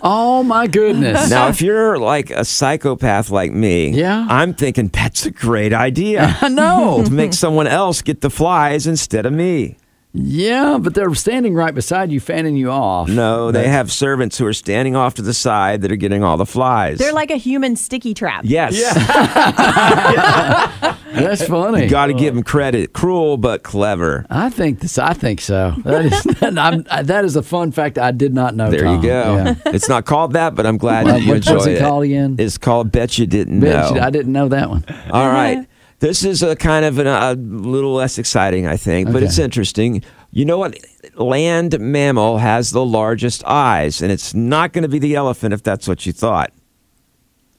Oh 0.03 0.43
my 0.43 0.67
goodness! 0.67 1.31
Now, 1.31 1.49
if 1.49 1.61
you're 1.63 1.99
like 1.99 2.31
a 2.31 2.45
psychopath 2.45 3.31
like 3.31 3.53
me, 3.53 3.91
Yeah. 3.91 4.27
I'm 4.29 4.55
thinking 4.55 4.89
that's 4.89 5.27
a 5.27 5.31
great 5.31 5.73
idea 5.73 6.37
I 6.43 6.49
know. 6.49 7.03
to 7.05 7.11
make 7.11 7.33
someone 7.33 7.67
else 7.67 8.03
get 8.03 8.21
the 8.21 8.31
flies 8.31 8.87
instead 8.87 9.27
of 9.27 9.33
me. 9.33 9.77
Yeah, 10.13 10.79
but 10.81 10.95
they're 10.95 11.15
standing 11.15 11.55
right 11.55 11.73
beside 11.73 12.11
you, 12.11 12.19
fanning 12.19 12.57
you 12.57 12.69
off. 12.71 13.09
No, 13.09 13.53
they 13.53 13.69
have 13.69 13.93
servants 13.93 14.37
who 14.39 14.47
are 14.47 14.53
standing 14.53 14.97
off 14.97 15.15
to 15.15 15.23
the 15.23 15.33
side 15.33 15.83
that 15.83 15.93
are 15.93 15.97
getting 15.97 16.25
all 16.25 16.37
the 16.37 16.47
flies. 16.47 16.99
They're 16.99 17.13
like 17.13 17.31
a 17.31 17.37
human 17.37 17.77
sticky 17.77 18.15
trap. 18.15 18.43
yes. 18.45 18.75
That's 21.13 21.45
funny. 21.47 21.85
You 21.85 21.91
got 21.91 22.07
to 22.07 22.15
give 22.15 22.35
them 22.35 22.43
credit. 22.45 22.93
Cruel 22.93 23.37
but 23.37 23.63
clever. 23.63 24.27
I 24.31 24.51
think 24.51 24.81
this. 24.81 24.99
I 24.99 25.13
think 25.13 25.41
so. 25.41 25.75
That 25.85 26.07
is 26.07 26.27
I'm, 26.43 26.83
that 27.07 27.25
is 27.25 27.37
a 27.37 27.43
fun 27.43 27.73
fact 27.73 27.99
I 27.99 28.11
did 28.13 28.33
not 28.35 28.55
know. 28.55 28.71
There 28.71 28.85
Tom. 28.85 28.97
you 28.97 29.03
go. 29.09 29.37
Yeah. 29.37 29.55
It's 29.67 29.89
not 29.89 30.05
called 30.07 30.33
that, 30.35 30.55
but 30.55 30.67
I'm 30.67 30.79
glad 30.79 31.05
What- 31.05 31.13
that 31.13 31.23
you 31.23 31.29
what- 31.29 31.37
enjoy 31.39 31.55
what's 31.55 31.67
it 31.67 31.73
it. 31.75 31.81
called 31.81 32.05
again? 32.05 32.37
It's 32.39 32.59
called 32.59 32.93
Bet 32.93 33.19
You 33.19 33.27
Didn't 33.27 33.61
Bet 33.61 33.91
Know. 33.91 33.97
you- 33.97 34.01
I 34.03 34.11
didn't 34.11 34.33
know 34.33 34.49
that 34.49 34.71
one. 34.71 34.85
All 35.11 35.29
right. 35.29 35.67
This 36.01 36.25
is 36.25 36.43
a 36.43 36.57
kind 36.57 36.85
of 36.85 36.99
an, 36.99 37.07
a 37.07 37.35
little 37.35 37.95
less 37.95 38.19
exciting, 38.19 38.67
I 38.67 38.77
think, 38.77 39.13
but 39.13 39.23
it's 39.23 39.39
interesting. 39.39 40.03
You 40.33 40.47
know 40.47 40.57
what? 40.57 40.79
Land 41.15 41.79
mammal 41.79 42.39
has 42.39 42.71
the 42.71 42.85
largest 42.85 43.45
eyes, 43.45 44.01
and 44.01 44.11
it's 44.11 44.33
not 44.33 44.73
going 44.73 44.83
to 44.83 44.89
be 44.89 44.99
the 44.99 45.15
elephant 45.15 45.53
if 45.53 45.63
that's 45.63 45.87
what 45.87 46.07
you 46.07 46.13
thought. 46.13 46.53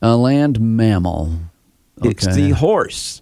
A 0.02 0.16
land 0.18 0.60
mammal. 0.60 1.34
It's 2.02 2.26
the 2.26 2.50
horse. 2.52 3.22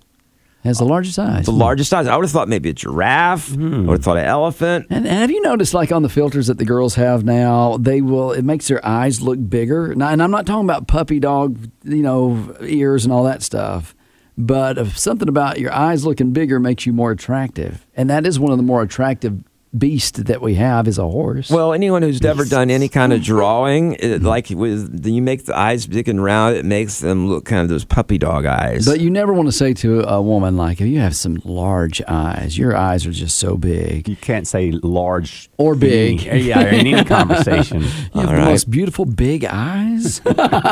has 0.64 0.78
the 0.78 0.86
largest 0.86 1.20
eyes. 1.20 1.46
The 1.46 1.52
hmm. 1.52 1.58
largest 1.58 1.94
eyes. 1.94 2.08
I 2.08 2.16
would 2.16 2.24
have 2.24 2.32
thought 2.32 2.48
maybe 2.48 2.70
a 2.70 2.74
giraffe. 2.74 3.50
Hmm. 3.50 3.74
I 3.74 3.80
would 3.80 3.98
have 3.98 4.04
thought 4.04 4.18
an 4.18 4.26
elephant. 4.26 4.88
And, 4.90 5.06
and 5.06 5.20
have 5.20 5.32
you 5.32 5.42
noticed, 5.42 5.74
like 5.74 5.92
on 5.92 6.02
the 6.02 6.10
filters 6.10 6.48
that 6.48 6.58
the 6.58 6.66
girls 6.66 6.96
have 6.96 7.26
now, 7.26 7.76
they 7.76 8.00
will 8.00 8.32
it 8.32 8.46
makes 8.46 8.70
their 8.70 8.86
eyes 8.86 9.22
look 9.22 9.50
bigger. 9.50 9.94
Now, 9.96 10.08
and 10.08 10.24
I'm 10.24 10.32
not 10.32 10.46
talking 10.46 10.64
about 10.64 10.88
puppy 10.88 11.20
dog, 11.20 11.58
you 11.84 12.04
know, 12.04 12.56
ears 12.62 13.04
and 13.04 13.14
all 13.14 13.26
that 13.26 13.44
stuff, 13.44 13.94
but 14.40 14.88
something 14.88 15.28
about 15.28 15.60
your 15.60 15.74
eyes 15.74 16.06
looking 16.06 16.32
bigger 16.32 16.62
makes 16.62 16.86
you 16.86 16.94
more 16.94 17.12
attractive, 17.12 17.86
and 17.94 18.10
that 18.10 18.26
is 18.26 18.40
one 18.40 18.54
of 18.54 18.58
the 18.58 18.64
more 18.64 18.82
attractive 18.82 19.44
beasts 19.78 20.20
that 20.20 20.42
we 20.42 20.56
have 20.56 20.88
is 20.88 20.98
a 20.98 21.04
horse. 21.08 21.50
Well, 21.50 21.74
anyone 21.74 22.02
who's 22.02 22.24
ever 22.26 22.44
done 22.46 22.70
any 22.72 22.90
kind 22.90 23.14
of 23.14 23.22
drawing, 23.34 23.94
it, 24.00 24.22
like 24.24 24.50
with 24.50 25.06
you 25.06 25.22
make 25.22 25.46
the 25.46 25.58
eyes 25.58 25.86
big 25.86 26.10
and 26.10 26.24
round, 26.24 26.56
it 26.56 26.66
makes 26.66 27.00
them 27.00 27.28
look 27.28 27.46
kind 27.46 27.62
of 27.62 27.70
those 27.70 27.86
puppy 27.86 28.18
dog 28.18 28.46
eyes. 28.46 28.86
But 28.86 29.00
you 29.00 29.10
never 29.10 29.32
want 29.34 29.48
to 29.48 29.52
say 29.52 29.74
to 29.76 30.02
a 30.10 30.22
woman 30.22 30.58
like, 30.58 30.82
"Oh, 30.82 30.86
"You 30.86 31.00
have 31.00 31.16
some 31.16 31.40
large 31.44 32.02
eyes. 32.08 32.58
Your 32.58 32.76
eyes 32.76 33.06
are 33.06 33.12
just 33.12 33.38
so 33.38 33.58
big." 33.58 34.08
You 34.08 34.16
can't 34.16 34.48
say 34.48 34.72
large 34.72 35.50
Or 35.58 35.76
big. 35.76 36.24
in 36.24 36.30
any- 36.32 36.42
yeah, 36.44 36.60
in 36.62 36.88
any 36.88 37.04
conversation. 37.06 37.82
You 37.82 37.88
have 37.88 38.16
All 38.16 38.22
the 38.28 38.34
right. 38.34 38.46
most 38.46 38.70
beautiful 38.72 39.06
big 39.06 39.46
eyes. 39.46 40.22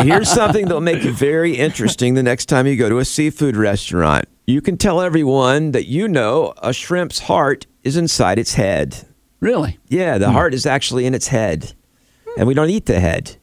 Here's 0.02 0.30
something 0.30 0.66
that'll 0.66 0.82
make 0.82 1.04
it 1.06 1.12
very 1.14 1.56
interesting 1.56 2.14
the 2.16 2.24
next 2.24 2.46
time 2.48 2.66
you 2.68 2.76
go 2.76 2.90
to 2.90 2.98
a 3.00 3.06
seafood 3.06 3.56
restaurant. 3.56 4.26
You 4.48 4.62
can 4.62 4.78
tell 4.78 5.02
everyone 5.02 5.72
that 5.72 5.88
you 5.88 6.08
know 6.08 6.54
a 6.64 6.72
shrimp's 6.72 7.20
heart 7.20 7.68
is 7.88 7.98
inside 7.98 8.38
its 8.38 8.54
head. 8.54 9.08
really? 9.40 9.80
Yeah, 9.90 10.18
the 10.20 10.32
heart 10.32 10.54
is 10.54 10.66
actually 10.66 11.06
in 11.06 11.14
its 11.16 11.28
head. 11.30 11.74
And 12.38 12.48
we 12.48 12.54
don't 12.54 12.70
eat 12.70 12.86
the 12.86 13.00
head 13.00 13.38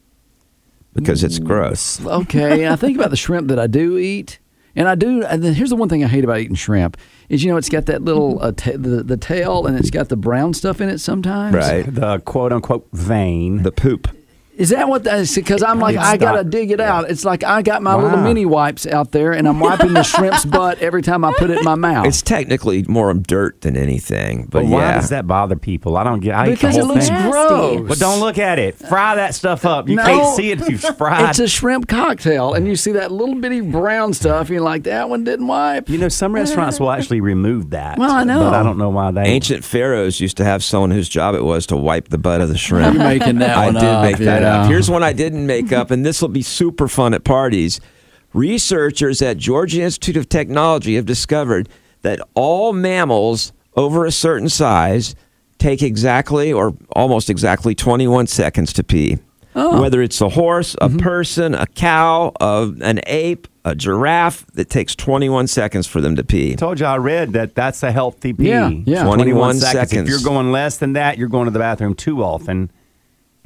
because 0.92 1.24
it's 1.24 1.40
gross. 1.40 2.04
okay, 2.06 2.68
I 2.68 2.76
think 2.76 2.96
about 2.96 3.10
the 3.10 3.16
shrimp 3.24 3.48
that 3.48 3.58
I 3.58 3.66
do 3.66 3.98
eat, 3.98 4.38
and 4.76 4.86
I 4.88 4.94
do. 4.94 5.24
And 5.24 5.42
then 5.42 5.54
here's 5.54 5.70
the 5.70 5.76
one 5.76 5.88
thing 5.88 6.04
I 6.04 6.06
hate 6.06 6.22
about 6.22 6.38
eating 6.38 6.54
shrimp 6.54 6.96
is 7.28 7.42
you 7.42 7.50
know 7.50 7.56
it's 7.56 7.68
got 7.68 7.86
that 7.86 8.02
little 8.02 8.40
uh, 8.40 8.52
ta- 8.52 8.72
the 8.76 9.02
the 9.02 9.16
tail 9.16 9.66
and 9.66 9.76
it's 9.76 9.90
got 9.90 10.08
the 10.10 10.16
brown 10.16 10.54
stuff 10.54 10.80
in 10.80 10.88
it 10.88 10.98
sometimes. 10.98 11.56
Right. 11.56 11.82
The 11.92 12.20
quote 12.20 12.52
unquote 12.52 12.86
vein. 12.92 13.62
The 13.64 13.72
poop. 13.72 14.08
Is 14.56 14.70
that 14.70 14.88
what 14.88 15.04
that 15.04 15.20
is? 15.20 15.34
Because 15.34 15.62
I'm 15.62 15.78
like 15.78 15.94
It's 15.94 16.04
I 16.04 16.16
gotta 16.16 16.44
dig 16.44 16.70
it 16.70 16.80
out. 16.80 17.10
It's 17.10 17.24
like 17.24 17.44
I 17.44 17.62
got 17.62 17.82
my 17.82 17.94
little 17.94 18.18
mini 18.18 18.44
wipes 18.44 18.86
out 18.86 19.12
there, 19.12 19.32
and 19.32 19.46
I'm 19.46 19.60
wiping 19.60 19.92
the 19.92 20.02
shrimp's 20.02 20.44
butt 20.44 20.78
every 20.80 21.02
time 21.02 21.24
I 21.24 21.32
put 21.38 21.50
it 21.50 21.58
in 21.58 21.64
my 21.64 21.74
mouth. 21.76 22.06
It's 22.06 22.22
technically 22.22 22.84
more 22.88 23.12
dirt 23.14 23.60
than 23.60 23.76
anything, 23.76 24.48
but 24.50 24.64
but 24.64 24.70
why 24.70 24.80
yeah. 24.80 24.94
does 25.00 25.10
that 25.10 25.26
bother 25.26 25.56
people? 25.56 25.96
I 25.96 26.04
don't 26.04 26.20
get. 26.20 26.34
I 26.34 26.48
because 26.48 26.76
it 26.76 26.84
looks 26.84 27.08
thing. 27.08 27.30
Gross. 27.30 27.88
But 27.88 27.98
don't 27.98 28.20
look 28.20 28.38
at 28.38 28.58
it. 28.58 28.74
Fry 28.76 29.16
that 29.16 29.34
stuff 29.34 29.64
up. 29.64 29.88
You 29.88 29.96
No. 29.96 30.04
can't 30.04 30.36
see 30.36 30.50
it 30.50 30.60
if 30.60 30.68
you 30.68 30.78
fry 30.98 31.28
It's 31.28 31.38
a 31.38 31.48
shrimp 31.48 31.88
cocktail, 31.88 32.54
and 32.54 32.66
you 32.66 32.76
see 32.76 32.92
that 32.92 33.12
little 33.12 33.34
bitty 33.34 33.60
brown 33.60 34.14
stuff. 34.14 34.42
And 34.42 34.50
you're 34.50 34.60
like, 34.62 34.84
that 34.84 35.08
one 35.08 35.24
didn't 35.24 35.46
wipe. 35.46 35.88
You 35.88 35.98
know, 35.98 36.08
some 36.08 36.34
restaurants 36.34 36.80
will 36.80 36.90
actually 36.90 37.20
remove 37.20 37.70
that. 37.70 37.98
Well, 37.98 38.10
I 38.10 38.24
know. 38.24 38.40
But 38.40 38.54
I 38.54 38.62
don't 38.62 38.78
know 38.78 38.90
why 38.90 39.10
they. 39.10 39.24
Ancient 39.24 39.64
pharaohs 39.64 40.20
used 40.20 40.36
to 40.38 40.44
have 40.44 40.64
someone 40.64 40.90
whose 40.90 41.08
job 41.08 41.34
it 41.34 41.44
was 41.44 41.66
to 41.66 41.76
wipe 41.76 42.08
the 42.08 42.18
butt 42.18 42.40
of 42.40 42.48
the 42.48 42.58
shrimp. 42.58 42.94
You're 42.94 43.04
making 43.04 43.38
that 43.38 43.56
I 43.56 43.66
one 43.66 43.74
did 43.74 43.84
up, 43.84 44.02
make 44.04 44.18
that 44.18 44.43
yeah. 44.44 44.62
up. 44.62 44.68
Here's 44.70 44.90
one 44.90 45.02
I 45.02 45.12
didn't 45.12 45.46
make 45.46 45.72
up, 45.72 45.90
and 45.90 46.04
this 46.06 46.20
will 46.22 46.28
be 46.28 46.42
super 46.42 46.88
fun 46.88 47.14
at 47.14 47.24
parties. 47.24 47.80
Researchers 48.32 49.22
at 49.22 49.36
Georgia 49.36 49.82
Institute 49.82 50.16
of 50.16 50.28
Technology 50.28 50.96
have 50.96 51.06
discovered 51.06 51.68
that 52.02 52.20
all 52.34 52.72
mammals 52.72 53.52
over 53.76 54.04
a 54.04 54.12
certain 54.12 54.48
size 54.48 55.14
take 55.58 55.82
exactly 55.82 56.52
or 56.52 56.74
almost 56.92 57.30
exactly 57.30 57.74
21 57.74 58.26
seconds 58.26 58.72
to 58.74 58.82
pee. 58.84 59.18
Oh. 59.56 59.80
Whether 59.80 60.02
it's 60.02 60.20
a 60.20 60.28
horse, 60.30 60.74
Mm-hmm. 60.80 60.98
a 60.98 61.02
person, 61.02 61.54
a 61.54 61.66
cow, 61.68 62.32
a, 62.40 62.72
an 62.80 63.00
ape, 63.06 63.46
a 63.64 63.74
giraffe, 63.76 64.44
it 64.56 64.68
takes 64.68 64.96
21 64.96 65.46
seconds 65.46 65.86
for 65.86 66.00
them 66.00 66.16
to 66.16 66.24
pee. 66.24 66.52
I 66.52 66.56
told 66.56 66.80
you 66.80 66.86
I 66.86 66.96
read 66.96 67.32
that 67.34 67.54
that's 67.54 67.84
a 67.84 67.92
healthy 67.92 68.32
pee. 68.32 68.48
Yeah, 68.48 68.68
yeah. 68.68 69.04
21 69.04 69.56
If 69.56 69.62
seconds. 69.62 70.08
you're 70.10 70.18
going 70.24 70.50
less 70.50 70.78
than 70.78 70.94
that, 70.94 71.18
you're 71.18 71.28
going 71.28 71.44
to 71.44 71.52
the 71.52 71.60
bathroom 71.60 71.94
too 71.94 72.22
often. 72.24 72.70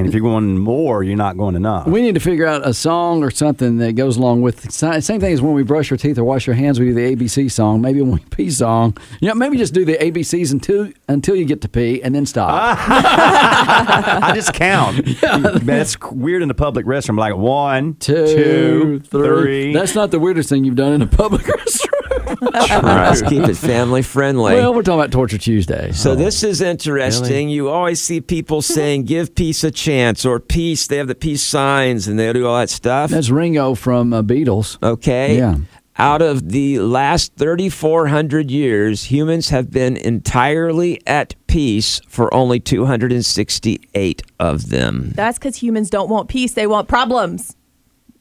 And 0.01 0.07
if 0.07 0.15
you're 0.15 0.23
going 0.23 0.59
more, 0.59 1.03
you're 1.03 1.17
not 1.17 1.37
going 1.37 1.57
enough. 1.57 1.89
We 1.89 2.03
need 2.03 2.15
to 2.15 2.21
figure 2.21 2.47
out 2.47 2.65
a 2.65 2.73
song 2.73 3.25
or 3.25 3.33
something 3.33 3.79
that 3.79 3.95
goes 3.95 4.17
along 4.17 4.43
with 4.43 4.71
same 4.71 5.01
thing 5.03 5.33
as 5.33 5.43
when 5.43 5.55
we 5.55 5.65
brush 5.65 5.91
our 5.91 5.99
teeth 5.99 6.17
or 6.19 6.23
wash 6.23 6.47
our 6.47 6.55
hands. 6.55 6.79
We 6.79 6.87
do 6.87 6.95
the 6.95 7.17
ABC 7.17 7.51
song. 7.51 7.81
Maybe 7.81 8.01
when 8.01 8.13
we 8.13 8.21
pee 8.31 8.49
song. 8.49 8.97
You 9.21 9.27
know, 9.27 9.35
maybe 9.35 9.57
just 9.59 9.75
do 9.75 9.85
the 9.85 9.97
ABCs 9.97 10.53
until 10.53 10.93
until 11.09 11.35
you 11.35 11.45
get 11.45 11.63
to 11.63 11.69
pee 11.69 12.01
and 12.01 12.15
then 12.15 12.27
stop. 12.27 12.49
I 12.79 14.31
just 14.37 14.53
count. 14.55 15.05
That's 15.67 15.99
weird 16.13 16.43
in 16.43 16.49
the 16.49 16.55
public 16.55 16.87
restroom. 16.87 17.19
Like 17.19 17.35
one, 17.37 17.95
Two, 17.95 18.25
two, 18.27 19.01
three. 19.01 19.27
three. 19.27 19.73
That's 19.73 19.97
not 19.97 20.13
the 20.13 20.21
weirdest 20.21 20.49
thing 20.49 20.63
you've 20.65 20.77
done 20.77 20.93
in 20.93 21.03
a 21.03 21.09
public 21.09 21.43
restroom. 21.47 22.18
Let's 22.43 23.23
keep 23.23 23.45
it 23.45 23.57
family 23.57 24.03
friendly. 24.03 24.55
well, 24.55 24.75
we're 24.75 24.83
talking 24.83 25.01
about 25.01 25.13
Torture 25.13 25.39
Tuesday. 25.39 25.93
So 25.93 26.15
this 26.15 26.43
is 26.43 26.61
interesting. 26.61 27.49
You 27.49 27.69
always 27.69 28.01
see 28.03 28.21
people 28.21 28.63
saying 28.63 29.05
"give 29.05 29.35
peace 29.35 29.65
a 29.65 29.71
chance" 29.71 30.25
or 30.25 30.41
"peace." 30.41 30.87
They 30.87 30.97
have 30.99 31.09
the 31.09 31.15
peace 31.15 31.43
signs 31.43 32.09
and 32.09 32.19
they 32.19 32.33
do 32.33 32.47
all 32.47 32.59
that 32.59 32.71
stuff. 32.71 33.11
That's 33.11 33.31
Ringo 33.31 33.75
from 33.75 34.13
uh, 34.13 34.23
Beatles. 34.23 34.83
okay. 34.83 35.37
Yeah. 35.39 35.57
Out 36.01 36.23
of 36.23 36.51
the 36.51 36.79
last 36.79 37.33
3,400 37.39 38.53
years, 38.53 39.05
humans 39.11 39.49
have 39.49 39.73
been 39.73 39.97
entirely 39.97 41.03
at 41.09 41.35
peace 41.49 42.01
for 42.07 42.33
only 42.33 42.61
268 42.61 44.23
of 44.39 44.71
them. 44.71 45.11
That's 45.17 45.39
because 45.39 45.57
humans 45.57 45.91
don't 45.91 46.09
want 46.09 46.29
peace; 46.29 46.55
they 46.55 46.69
want 46.69 46.87
problems. 46.89 47.57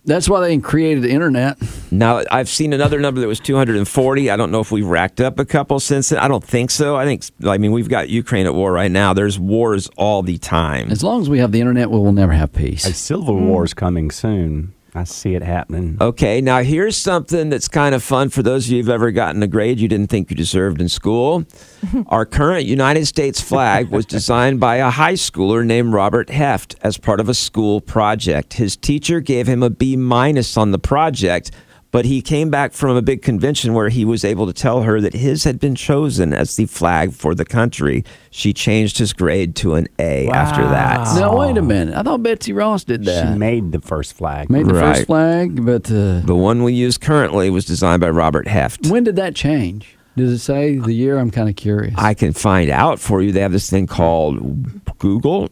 That's 0.08 0.30
why 0.30 0.40
they 0.40 0.58
created 0.58 1.04
the 1.04 1.12
internet. 1.12 1.58
Now, 1.92 2.24
I've 2.32 2.48
seen 2.48 2.72
another 2.72 2.98
number 3.00 3.20
that 3.20 3.28
was 3.28 3.42
240. 3.42 4.30
I 4.30 4.38
don't 4.38 4.52
know 4.52 4.62
if 4.62 4.72
we've 4.72 4.88
racked 4.88 5.20
up 5.20 5.38
a 5.38 5.44
couple 5.44 5.82
since 5.82 6.10
then. 6.10 6.20
I 6.20 6.30
don't 6.30 6.44
think 6.44 6.72
so. 6.72 6.96
I 6.96 7.04
think, 7.04 7.24
I 7.46 7.58
mean, 7.58 7.74
we've 7.74 7.90
got 7.90 8.08
Ukraine 8.08 8.46
at 8.46 8.56
war 8.56 8.72
right 8.72 8.90
now. 8.90 9.14
There's 9.14 9.38
wars 9.38 9.90
all 9.98 10.24
the 10.24 10.38
time. 10.38 10.90
As 10.92 11.04
long 11.04 11.22
as 11.22 11.30
we 11.30 11.40
have 11.40 11.52
the 11.52 11.60
internet, 11.60 11.92
we 11.92 12.00
will 12.00 12.14
never 12.14 12.32
have 12.32 12.54
peace. 12.54 12.86
A 12.86 12.94
civil 12.94 13.36
war 13.36 13.66
is 13.66 13.74
coming 13.74 14.10
soon. 14.10 14.74
I 14.98 15.04
see 15.04 15.36
it 15.36 15.44
happening. 15.44 15.98
Okay, 16.02 16.42
now 16.42 16.64
here's 16.64 16.98
something 16.98 17.50
that's 17.50 17.68
kind 17.68 17.94
of 17.94 18.02
fun 18.02 18.30
for 18.30 18.42
those 18.42 18.66
of 18.66 18.72
you 18.72 18.78
who've 18.78 18.90
ever 18.90 19.12
gotten 19.12 19.44
a 19.44 19.48
grade 19.48 19.80
you 19.80 19.88
didn't 19.88 20.08
think 20.08 20.32
you 20.32 20.36
deserved 20.36 20.82
in 20.82 20.90
school. 20.90 21.46
Our 22.08 22.26
current 22.26 22.66
United 22.66 23.06
States 23.06 23.40
flag 23.40 23.90
was 23.90 24.06
designed 24.18 24.60
by 24.60 24.78
a 24.78 24.90
high 24.90 25.14
schooler 25.14 25.64
named 25.64 25.94
Robert 25.94 26.32
Heft 26.32 26.76
as 26.82 26.98
part 26.98 27.20
of 27.20 27.30
a 27.30 27.36
school 27.36 27.80
project. 27.80 28.54
His 28.54 28.76
teacher 28.76 29.20
gave 29.20 29.48
him 29.48 29.62
a 29.62 29.70
B 29.70 29.96
minus 29.96 30.58
on 30.58 30.72
the 30.72 30.80
project, 30.80 31.52
but 31.92 32.06
he 32.06 32.22
came 32.22 32.50
back 32.50 32.74
from 32.74 32.96
a 32.98 33.02
big 33.02 33.22
convention 33.22 33.74
where 33.74 33.90
he 33.90 34.04
was 34.06 34.26
able 34.26 34.46
to 34.48 34.54
tell 34.54 34.84
her 34.84 35.00
that 35.02 35.14
his 35.14 35.44
had 35.46 35.60
been 35.60 35.74
chosen 35.76 36.34
as 36.34 36.56
the 36.56 36.66
flag 36.66 37.14
for 37.14 37.34
the 37.34 37.46
country. 37.46 38.04
She 38.30 38.54
changed 38.54 38.98
his 38.98 39.14
grade 39.14 39.56
to 39.58 39.76
an 39.76 39.88
A 40.00 40.28
after 40.30 40.62
that. 40.64 41.16
Now 41.16 41.38
wait 41.38 41.58
a 41.58 41.62
minute. 41.62 41.96
I 41.96 42.04
thought 42.04 42.22
Betsy 42.24 42.54
Ross 42.54 42.84
did 42.84 43.06
that. 43.06 43.34
She 43.34 43.38
made 43.40 43.72
the 43.72 43.82
first 43.82 44.14
flag. 44.14 44.50
Made 44.50 44.68
the 44.68 44.74
Right. 44.74 44.96
first 44.98 45.08
flag, 45.08 45.66
but 45.66 45.90
uh, 45.90 46.20
The 46.22 46.36
one 46.36 46.64
we 46.64 46.74
use 46.74 46.98
currently 46.98 47.50
was 47.50 47.66
designed 47.66 48.02
by 48.02 48.10
Robert 48.10 48.48
Heft. 48.48 48.88
when 48.88 49.04
did 49.04 49.16
that 49.16 49.36
change? 49.36 49.96
Does 50.18 50.32
it 50.32 50.40
say 50.40 50.78
the 50.78 50.94
year? 50.94 51.20
I'm 51.20 51.30
kind 51.30 51.48
of 51.48 51.56
curious. 51.56 51.94
I 51.96 52.16
can 52.16 52.34
find 52.34 52.72
out 52.72 53.00
for 53.00 53.22
you. 53.22 53.32
They 53.32 53.42
have 53.42 53.52
this 53.52 53.70
thing 53.70 53.86
called 53.86 54.98
Google, 54.98 55.50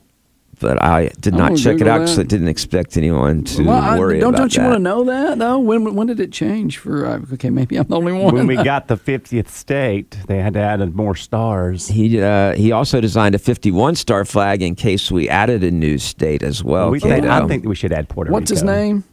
but 0.59 0.81
I 0.81 1.09
did 1.19 1.33
not 1.33 1.51
Oh, 1.51 1.55
check 1.55 1.81
it 1.81 1.87
out 1.87 1.99
because. 2.01 2.19
I 2.19 2.23
didn't 2.23 2.47
expect 2.47 2.97
anyone 2.97 3.43
to 3.45 3.63
Well, 3.63 3.75
I- 3.77 3.97
worry 3.99 4.19
don't 4.19 4.29
about 4.33 4.37
don't 4.39 4.55
you 4.55 4.61
that. 4.61 4.67
want 4.69 4.77
to 4.77 4.83
know 4.83 5.03
that 5.05 5.39
though? 5.39 5.59
When 5.59 5.95
when 5.95 6.07
did 6.07 6.19
it 6.19 6.31
change 6.31 6.77
for? 6.77 7.05
Uh, 7.05 7.19
okay, 7.33 7.49
maybe 7.49 7.77
I'm 7.77 7.87
the 7.87 7.95
only 7.95 8.13
one. 8.13 8.33
when 8.33 8.47
we 8.47 8.55
got 8.63 8.87
the 8.87 8.95
50th 8.97 9.49
state, 9.49 10.17
they 10.27 10.39
had 10.39 10.53
to 10.53 10.59
add 10.59 10.95
more 10.95 11.15
stars. 11.15 11.87
He 11.87 12.21
uh, 12.21 12.53
he 12.55 12.71
also 12.71 13.01
designed 13.01 13.35
a 13.35 13.39
51 13.39 13.95
star 13.95 14.25
flag 14.25 14.61
in 14.61 14.75
case 14.75 15.11
we 15.11 15.27
added 15.29 15.63
a 15.63 15.71
new 15.71 15.97
state 15.97 16.43
as 16.43 16.63
well. 16.63 16.89
we 16.89 16.99
think, 16.99 17.23
Kato. 17.23 17.29
I 17.31 17.47
think 17.47 17.65
we 17.65 17.75
should 17.75 17.91
add 17.93 18.09
Puerto 18.09 18.31
What's 18.31 18.49
his 18.49 18.63
name? 18.63 19.03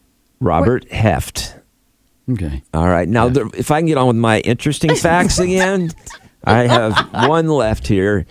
Robert 0.40 0.90
Heft. 0.90 1.56
Okay. 2.30 2.62
All 2.72 2.88
right, 2.88 3.08
now 3.08 3.28
the, 3.28 3.50
if 3.56 3.70
I 3.70 3.80
can 3.80 3.87
get 3.87 3.99
on 3.99 4.06
with 4.06 4.16
my 4.16 4.38
interesting 4.40 4.94
facts 4.94 5.38
again, 5.40 5.90
I 6.44 6.66
have 6.68 6.96
one 7.28 7.49
left 7.49 7.87
here. 7.88 8.26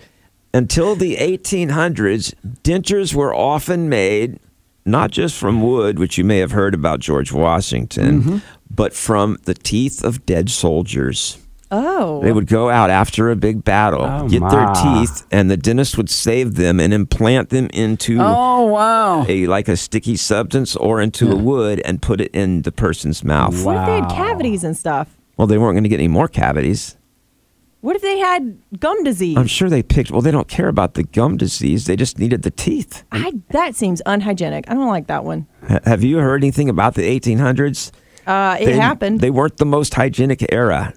Until 0.54 0.94
the 0.94 1.16
1800s, 1.16 2.34
dentures 2.62 3.14
were 3.14 3.34
often 3.34 3.88
made 3.88 4.38
not 4.84 5.10
just 5.12 5.38
from 5.38 5.62
wood, 5.62 5.98
which 5.98 6.18
you 6.18 6.24
may 6.24 6.38
have 6.38 6.50
heard 6.50 6.74
about 6.74 7.00
George 7.00 7.32
Washington, 7.32 8.20
Mm-hmm. 8.22 8.38
but 8.70 8.92
from 8.92 9.38
the 9.44 9.54
teeth 9.54 10.02
of 10.02 10.26
dead 10.26 10.50
soldiers. 10.50 11.38
Oh. 11.70 12.20
They 12.22 12.32
would 12.32 12.48
go 12.48 12.68
out 12.68 12.90
after 12.90 13.30
a 13.30 13.36
big 13.36 13.64
battle, 13.64 14.02
Oh, 14.04 14.28
get 14.28 14.40
their 14.50 14.66
teeth, 14.74 15.24
and 15.30 15.50
the 15.50 15.56
dentist 15.56 15.96
would 15.96 16.10
save 16.10 16.56
them 16.56 16.78
and 16.80 16.92
implant 16.92 17.48
them 17.50 17.68
into 17.72 18.18
Oh 18.20 18.66
wow! 18.66 19.24
a 19.26 19.46
like 19.46 19.68
a 19.68 19.76
sticky 19.76 20.16
substance 20.16 20.76
or 20.76 21.00
into 21.00 21.30
a 21.32 21.36
wood 21.36 21.80
and 21.84 22.02
put 22.02 22.20
it 22.20 22.30
in 22.34 22.62
the 22.62 22.72
person's 22.72 23.24
mouth. 23.24 23.64
What 23.64 23.76
if 23.76 23.86
they 23.86 24.00
had 24.00 24.10
cavities 24.10 24.64
and 24.64 24.76
stuff? 24.76 25.16
Well, 25.38 25.46
they 25.46 25.56
weren't 25.56 25.74
going 25.74 25.84
to 25.84 25.88
get 25.88 25.98
any 26.00 26.08
more 26.08 26.28
cavities. 26.28 26.96
What 27.82 27.96
if 27.96 28.02
they 28.02 28.18
had 28.18 28.58
gum 28.80 29.02
disease? 29.04 29.36
I'm 29.36 29.46
sure 29.48 29.68
they 29.68 29.82
picked. 29.82 30.10
Well, 30.10 30.20
they 30.22 30.30
don't 30.30 30.46
care 30.48 30.68
about 30.68 30.94
the 30.94 31.02
gum 31.02 31.36
disease. 31.36 31.86
They 31.86 31.96
just 31.96 32.16
needed 32.18 32.42
the 32.42 32.50
teeth. 32.52 33.02
I, 33.12 33.32
that 33.50 33.74
seems 33.74 34.00
unhygienic. 34.06 34.70
I 34.70 34.74
don't 34.74 34.88
like 34.88 35.08
that 35.08 35.24
one. 35.24 35.46
Have 35.84 36.04
you 36.04 36.18
heard 36.18 36.42
anything 36.44 36.68
about 36.68 36.94
the 36.94 37.02
1800s? 37.20 37.90
Uh, 38.26 38.56
it 38.60 38.66
They- 38.66 38.72
happened. 38.76 39.20
They 39.20 39.30
weren't 39.30 39.56
the 39.56 39.66
most 39.66 39.94
hygienic 39.94 40.46
era. 40.52 40.94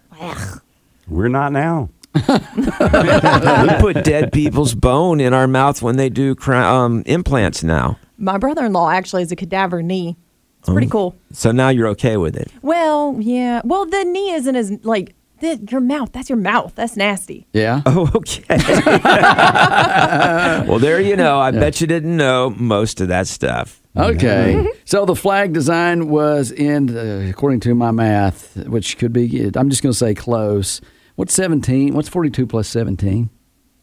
We're 1.08 1.28
not 1.28 1.52
now. 1.52 1.90
we 2.16 2.22
put 3.80 4.04
dead 4.06 4.32
people's 4.32 4.74
bone 4.76 5.20
in 5.20 5.34
our 5.34 5.48
mouth 5.48 5.82
when 5.82 5.98
they 5.98 6.10
do 6.10 6.34
cra- 6.36 6.66
um, 6.66 7.04
implants 7.06 7.64
now. 7.64 7.98
My 8.18 8.38
brother-in-law 8.38 8.90
actually 8.92 9.24
has 9.24 9.32
a 9.32 9.36
cadaver 9.36 9.82
knee. 9.84 10.16
It's 10.60 10.70
Oh. 10.70 10.74
pretty 10.74 10.88
cool. 10.88 11.16
So 11.32 11.52
now 11.52 11.70
you're 11.70 11.88
okay 11.90 12.18
with 12.18 12.36
it. 12.36 12.50
Well, 12.62 13.18
yeah. 13.20 13.62
Well, 13.66 13.86
the 13.86 14.04
knee 14.04 14.32
isn't 14.32 14.56
as 14.56 14.72
like 14.84 15.14
the, 15.46 15.72
your 15.72 15.82
mouth. 15.82 16.12
That's 16.12 16.30
your 16.30 16.38
mouth. 16.38 16.74
That's 16.76 16.98
nasty. 16.98 17.48
Yeah. 17.54 17.82
Oh, 17.88 18.10
okay. 18.16 18.44
well, 20.68 20.80
there 20.80 21.00
you 21.00 21.16
know. 21.16 21.40
I 21.40 21.52
bet 21.52 21.80
you 21.80 21.88
didn't 21.88 22.18
know 22.18 22.50
most 22.50 23.00
of 23.00 23.08
that 23.10 23.28
stuff. 23.28 23.82
Okay. 23.96 24.68
so 24.84 25.06
the 25.06 25.16
flag 25.16 25.54
design 25.54 26.10
was 26.10 26.52
in, 26.52 26.96
uh, 26.96 27.28
according 27.30 27.62
to 27.62 27.76
my 27.76 27.92
math, 27.92 28.58
which 28.68 28.98
could 28.98 29.14
be, 29.14 29.50
I'm 29.56 29.70
just 29.70 29.82
going 29.82 29.94
to 29.94 29.98
say 29.98 30.14
close. 30.14 30.82
What's 31.16 31.34
17? 31.34 31.94
What's 31.94 32.10
42 32.10 32.46
plus 32.48 32.68
17? 32.68 33.30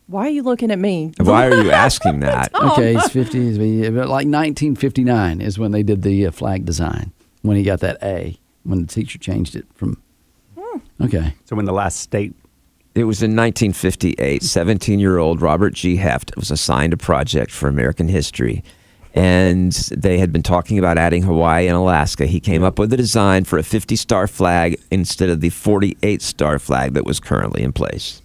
Why 0.06 0.26
are 0.26 0.30
you 0.30 0.42
looking 0.42 0.70
at 0.70 0.78
me? 0.78 1.14
Why 1.18 1.46
are 1.46 1.54
you 1.54 1.70
asking 1.70 2.20
that? 2.20 2.54
Okay, 2.54 2.94
it's 2.94 3.08
50. 3.08 3.48
it's 3.48 3.58
Like 3.88 4.26
1959 4.26 5.40
is 5.40 5.58
when 5.58 5.72
they 5.72 5.82
did 5.82 6.02
the 6.02 6.26
uh, 6.26 6.30
flag 6.30 6.66
design, 6.66 7.12
when 7.40 7.56
he 7.56 7.62
got 7.62 7.80
that 7.80 8.02
A, 8.02 8.38
when 8.64 8.82
the 8.82 8.86
teacher 8.86 9.18
changed 9.18 9.56
it 9.56 9.64
from. 9.74 10.02
Okay. 11.02 11.34
So 11.44 11.56
when 11.56 11.64
the 11.64 11.72
last 11.72 12.00
state 12.00 12.34
It 12.94 13.04
was 13.04 13.22
in 13.22 13.34
1958. 13.34 14.42
17 14.42 14.98
year 14.98 15.18
old 15.18 15.40
Robert 15.40 15.74
G. 15.74 15.96
Heft 15.96 16.34
was 16.36 16.50
assigned 16.50 16.92
a 16.92 16.96
project 16.96 17.50
for 17.50 17.68
American 17.68 18.08
history. 18.08 18.62
And 19.14 19.72
they 19.72 20.18
had 20.18 20.32
been 20.32 20.42
talking 20.42 20.78
about 20.78 20.96
adding 20.96 21.22
Hawaii 21.22 21.66
and 21.66 21.76
Alaska. 21.76 22.24
He 22.24 22.40
came 22.40 22.62
up 22.62 22.78
with 22.78 22.92
a 22.94 22.96
design 22.96 23.44
for 23.44 23.58
a 23.58 23.62
50 23.62 23.94
star 23.96 24.26
flag 24.26 24.80
instead 24.90 25.28
of 25.28 25.40
the 25.40 25.50
48 25.50 26.22
star 26.22 26.58
flag 26.58 26.94
that 26.94 27.04
was 27.04 27.20
currently 27.20 27.62
in 27.62 27.72
place. 27.72 28.21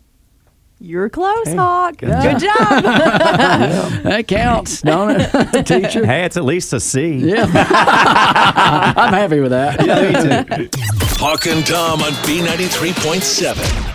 You're 0.80 1.10
close, 1.10 1.52
Hawk. 1.54 1.98
Good, 1.98 2.10
job. 2.10 2.40
job. 2.40 2.84
That 4.04 4.26
counts, 4.28 4.82
don't 4.82 5.20
it, 5.20 5.66
teacher? 5.66 6.06
Hey, 6.06 6.24
it's 6.24 6.38
at 6.38 6.46
least 6.46 6.72
a 6.74 6.80
C. 6.80 7.16
Yeah. 7.18 7.46
I'm 8.96 9.14
happy 9.14 9.40
with 9.40 9.52
that. 9.52 9.80
Hawk 11.20 11.48
and 11.48 11.66
Tom 11.66 12.02
on 12.02 12.12
B93.7. 12.24 13.94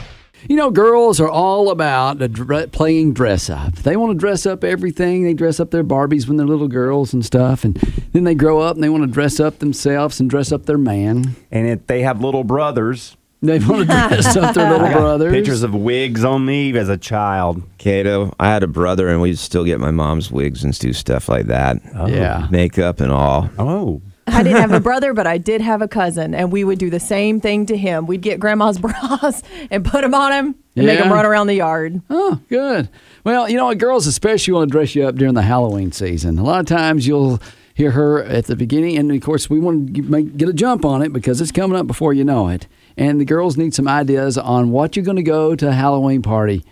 You 0.49 0.57
know, 0.57 0.71
girls 0.73 1.21
are 1.21 1.29
all 1.29 1.71
about 1.71 2.19
the 2.19 2.29
dre- 2.29 2.67
playing 2.67 3.15
dress 3.15 3.49
up. 3.49 3.77
They 3.77 3.97
want 3.97 4.11
to 4.13 4.19
dress 4.19 4.45
up 4.45 4.65
everything. 4.65 5.23
They 5.23 5.35
dress 5.35 5.61
up 5.61 5.71
their 5.71 5.85
Barbies 5.85 6.27
when 6.27 6.37
they're 6.37 6.47
little 6.49 6.67
girls 6.69 7.13
and 7.15 7.25
stuff. 7.25 7.63
And 7.65 7.77
then 8.13 8.25
they 8.25 8.35
grow 8.35 8.59
up 8.61 8.75
and 8.75 8.83
they 8.83 8.89
want 8.89 9.05
to 9.05 9.11
dress 9.11 9.39
up 9.39 9.61
themselves 9.61 10.19
and 10.19 10.29
dress 10.29 10.51
up 10.51 10.67
their 10.67 10.79
man. 10.79 11.37
And 11.53 11.69
if 11.69 11.87
they 11.87 12.03
have 12.03 12.21
little 12.21 12.43
brothers, 12.43 13.17
They 13.43 13.59
want 13.59 13.81
to 13.81 13.87
dress 13.87 14.37
up 14.37 14.55
their 14.55 14.71
little 14.71 14.87
I 14.87 14.93
got 14.93 15.01
brothers. 15.01 15.33
pictures 15.33 15.63
of 15.65 15.75
wigs 15.75 16.25
on 16.25 16.45
me 16.45 16.77
as 16.79 16.89
a 16.89 16.97
child. 16.97 17.63
Cato, 17.79 18.33
I 18.39 18.49
had 18.49 18.63
a 18.63 18.69
brother, 18.69 19.09
and 19.09 19.21
we'd 19.21 19.39
still 19.39 19.65
get 19.65 19.81
my 19.81 19.91
mom's 19.91 20.31
wigs 20.31 20.63
and 20.63 20.79
do 20.79 20.93
stuff 20.93 21.29
like 21.29 21.47
that. 21.47 21.79
Oh. 21.97 22.07
Yeah. 22.07 22.47
Makeup 22.51 23.01
and 23.01 23.11
all. 23.11 23.51
Oh. 23.59 24.01
I 24.29 24.45
didn't 24.45 24.61
have 24.61 24.73
a 24.73 24.79
brother, 24.81 25.13
but 25.13 25.27
I 25.27 25.39
did 25.39 25.61
have 25.61 25.83
a 25.83 25.89
cousin, 25.89 26.35
and 26.35 26.53
we 26.53 26.63
would 26.63 26.79
do 26.79 26.89
the 26.89 27.01
same 27.01 27.41
thing 27.41 27.67
to 27.67 27.77
him. 27.77 28.07
We'd 28.07 28.21
get 28.21 28.39
grandma's 28.39 28.79
bras 28.81 29.43
and 29.71 29.85
put 29.85 30.03
them 30.03 30.15
on 30.15 30.33
him 30.33 30.55
and 30.77 30.87
make 30.87 31.01
him 31.01 31.13
run 31.13 31.27
around 31.27 31.49
the 31.49 31.55
yard. 31.55 32.01
Oh, 32.09 32.41
good. 32.49 32.89
Well, 33.25 33.49
you 33.49 33.57
know 33.57 33.67
what? 33.67 33.79
Girls 33.79 34.07
especially 34.07 34.55
want 34.55 34.69
to 34.69 34.73
dress 34.73 34.95
you 34.95 35.05
up 35.07 35.17
during 35.17 35.35
the 35.35 35.43
Halloween 35.43 35.91
season. 35.91 36.39
A 36.39 36.45
lot 36.45 36.61
of 36.61 36.67
times 36.67 37.09
you'll 37.09 37.41
hear 37.75 37.91
her 37.91 38.23
at 38.23 38.47
the 38.47 38.55
beginning, 38.55 38.97
and 38.97 39.11
of 39.11 39.21
course, 39.23 39.51
we 39.51 39.59
want 39.59 39.93
to 39.95 40.03
make, 40.03 40.37
get 40.37 40.49
a 40.49 40.53
jump 40.53 40.85
on 40.85 41.03
it 41.03 41.13
because 41.13 41.41
it's 41.41 41.51
coming 41.51 41.77
up 41.77 41.89
before 41.89 42.13
you 42.15 42.23
know 42.23 42.49
it. 42.49 42.69
And 42.97 43.21
the 43.21 43.25
girls 43.25 43.57
need 43.57 43.75
some 43.75 43.89
ideas 43.89 44.37
on 44.39 44.71
what 44.71 44.97
you're 44.97 45.05
going 45.05 45.17
to 45.17 45.23
go 45.23 45.55
to 45.57 45.69
a 45.69 45.73
Halloween 45.73 46.23
party 46.23 46.65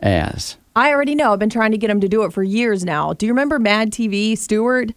as. 0.00 0.56
I 0.76 0.90
already 0.90 1.14
know. 1.14 1.32
I've 1.32 1.38
been 1.38 1.50
trying 1.50 1.70
to 1.72 1.78
get 1.78 1.90
him 1.90 2.00
to 2.00 2.08
do 2.08 2.24
it 2.24 2.32
for 2.32 2.42
years 2.42 2.84
now. 2.84 3.12
Do 3.12 3.26
you 3.26 3.32
remember 3.32 3.58
Mad 3.58 3.92
TV, 3.92 4.36
Stuart? 4.36 4.90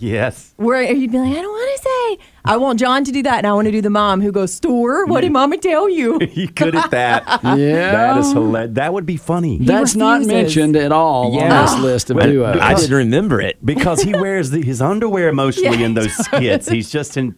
Yes. 0.00 0.54
Where 0.56 0.80
you'd 0.92 1.10
be 1.10 1.18
like, 1.18 1.36
I 1.36 1.42
don't 1.42 1.50
want 1.52 1.76
to 1.76 1.82
say. 1.82 2.30
I 2.44 2.56
want 2.56 2.78
John 2.78 3.02
to 3.02 3.10
do 3.10 3.20
that, 3.24 3.38
and 3.38 3.46
I 3.48 3.52
want 3.52 3.66
to 3.66 3.72
do 3.72 3.80
the 3.82 3.90
mom 3.90 4.20
who 4.20 4.30
goes, 4.30 4.54
Stuart, 4.54 5.08
what 5.08 5.22
did 5.22 5.32
Mama 5.32 5.56
tell 5.58 5.88
you? 5.88 6.20
You 6.32 6.46
good 6.46 6.76
at 6.76 6.92
that. 6.92 7.24
Yeah. 7.58 7.90
That 7.90 8.18
is 8.18 8.32
hilarious. 8.32 8.74
That 8.74 8.92
would 8.92 9.06
be 9.06 9.16
funny. 9.16 9.58
That's 9.58 9.96
not 9.96 10.24
mentioned 10.24 10.76
at 10.76 10.92
all 10.92 11.34
Yeah. 11.34 11.52
on 11.52 11.66
this 11.66 11.78
list 11.84 12.10
of 12.10 12.16
Well, 12.16 12.26
duos. 12.28 12.58
I 12.60 12.74
didn't 12.74 12.96
remember 12.96 13.40
it. 13.40 13.58
because 13.66 14.00
he 14.02 14.12
wears 14.12 14.50
the, 14.50 14.62
his 14.62 14.80
underwear 14.80 15.32
mostly 15.32 15.82
in 15.82 15.94
those 15.94 16.12
skits. 16.14 16.68
He's 16.68 16.90
just 16.90 17.16
in 17.16 17.34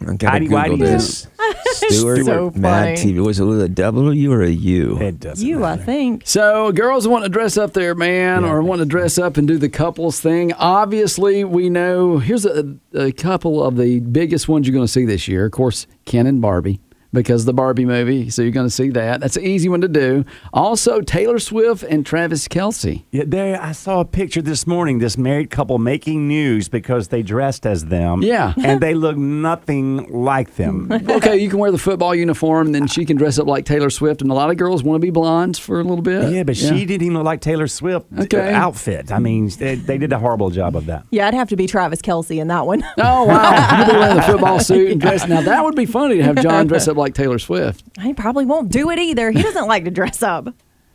I 0.00 0.04
gotta 0.04 0.18
tidy 0.18 0.46
Google 0.46 0.76
whitey. 0.76 0.80
this. 0.80 1.26
Stuart 1.72 2.24
So 2.24 2.52
Mad 2.54 2.98
funny. 2.98 3.12
TV. 3.14 3.24
Was 3.24 3.40
it 3.40 3.44
with 3.44 3.60
a 3.62 3.68
W 3.68 4.32
or 4.32 4.42
a 4.42 4.50
U? 4.50 4.98
It 5.00 5.20
doesn't 5.20 5.46
you, 5.46 5.58
I 5.64 5.76
matter. 5.76 5.82
think. 5.84 6.22
So, 6.26 6.72
girls 6.72 7.06
want 7.08 7.24
to 7.24 7.30
dress 7.30 7.56
up 7.56 7.72
their 7.72 7.94
man 7.94 8.44
or 8.44 8.62
want 8.62 8.80
to 8.80 8.84
dress 8.86 9.18
up 9.18 9.36
and 9.36 9.46
do 9.48 9.56
the 9.58 9.68
couples 9.68 10.20
thing. 10.20 10.52
Obviously, 10.54 11.44
we 11.44 11.70
know 11.70 12.18
here's 12.18 12.44
a, 12.44 12.76
a 12.94 13.12
couple 13.12 13.62
of 13.62 13.76
the 13.76 14.00
biggest 14.00 14.48
ones 14.48 14.66
you're 14.66 14.74
going 14.74 14.86
to 14.86 14.92
see 14.92 15.04
this 15.04 15.28
year. 15.28 15.46
Of 15.46 15.52
course, 15.52 15.86
Ken 16.04 16.26
and 16.26 16.40
Barbie. 16.40 16.80
Because 17.10 17.46
the 17.46 17.54
Barbie 17.54 17.86
movie, 17.86 18.28
so 18.28 18.42
you're 18.42 18.50
going 18.50 18.66
to 18.66 18.70
see 18.70 18.90
that. 18.90 19.20
That's 19.22 19.36
an 19.38 19.44
easy 19.44 19.70
one 19.70 19.80
to 19.80 19.88
do. 19.88 20.26
Also, 20.52 21.00
Taylor 21.00 21.38
Swift 21.38 21.82
and 21.82 22.04
Travis 22.04 22.46
Kelce. 22.48 23.04
Yeah, 23.10 23.24
there. 23.26 23.58
I 23.62 23.72
saw 23.72 24.00
a 24.00 24.04
picture 24.04 24.42
this 24.42 24.66
morning. 24.66 24.98
This 24.98 25.16
married 25.16 25.48
couple 25.48 25.78
making 25.78 26.28
news 26.28 26.68
because 26.68 27.08
they 27.08 27.22
dressed 27.22 27.64
as 27.64 27.86
them. 27.86 28.20
Yeah. 28.22 28.52
and 28.62 28.82
they 28.82 28.92
look 28.92 29.16
nothing 29.16 30.12
like 30.12 30.56
them. 30.56 30.92
Okay, 31.18 31.38
you 31.38 31.48
can 31.48 31.58
wear 31.58 31.70
the 31.72 31.78
football 31.78 32.14
uniform, 32.14 32.66
and 32.66 32.74
then 32.74 32.86
she 32.86 33.04
can 33.06 33.16
dress 33.16 33.38
up 33.38 33.46
like 33.46 33.64
Taylor 33.64 33.88
Swift. 33.90 34.20
And 34.20 34.30
a 34.30 34.34
lot 34.34 34.50
of 34.50 34.56
girls 34.58 34.82
want 34.82 35.00
to 35.00 35.04
be 35.04 35.10
blondes 35.10 35.58
for 35.58 35.80
a 35.80 35.82
little 35.82 36.02
bit. 36.02 36.30
yeah, 36.30 36.42
but 36.42 36.56
she 36.56 36.84
didn't 36.84 37.02
even 37.02 37.14
look 37.14 37.24
like 37.24 37.40
Taylor 37.40 37.66
Swift 37.66 38.06
Okay. 38.18 38.52
outfit. 38.52 39.10
I 39.10 39.18
mean, 39.18 39.48
they, 39.58 39.74
they 39.76 39.96
did 39.96 40.12
a 40.12 40.18
horrible 40.18 40.50
job 40.50 40.76
of 40.76 40.86
that. 40.86 41.06
Yeah, 41.10 41.26
I'd 41.26 41.34
have 41.34 41.48
to 41.48 41.56
be 41.56 41.66
Travis 41.66 42.02
Kelce 42.02 42.38
in 42.38 42.48
that 42.48 42.66
one. 42.66 42.84
Oh 42.98 43.24
wow! 43.24 43.78
You'll 43.78 43.86
be 43.94 43.98
wearing 43.98 44.16
the 44.16 44.22
football 44.22 44.60
suit 44.60 44.92
and 44.92 45.00
dress. 45.00 45.26
Now 45.26 45.40
that 45.40 45.64
would 45.64 45.74
be 45.74 45.86
funny 45.86 46.18
to 46.18 46.22
have 46.24 46.36
John 46.42 46.66
dress 46.66 46.86
up 46.86 46.97
like 46.98 47.14
Taylor 47.14 47.38
Swift. 47.38 47.82
he 48.00 48.12
probably 48.14 48.44
won't 48.44 48.70
do 48.70 48.90
it 48.90 48.98
either. 48.98 49.30
He 49.30 49.42
doesn't 49.42 49.66
like 49.66 49.84
to 49.84 49.90
dress 49.90 50.22
up. 50.22 50.48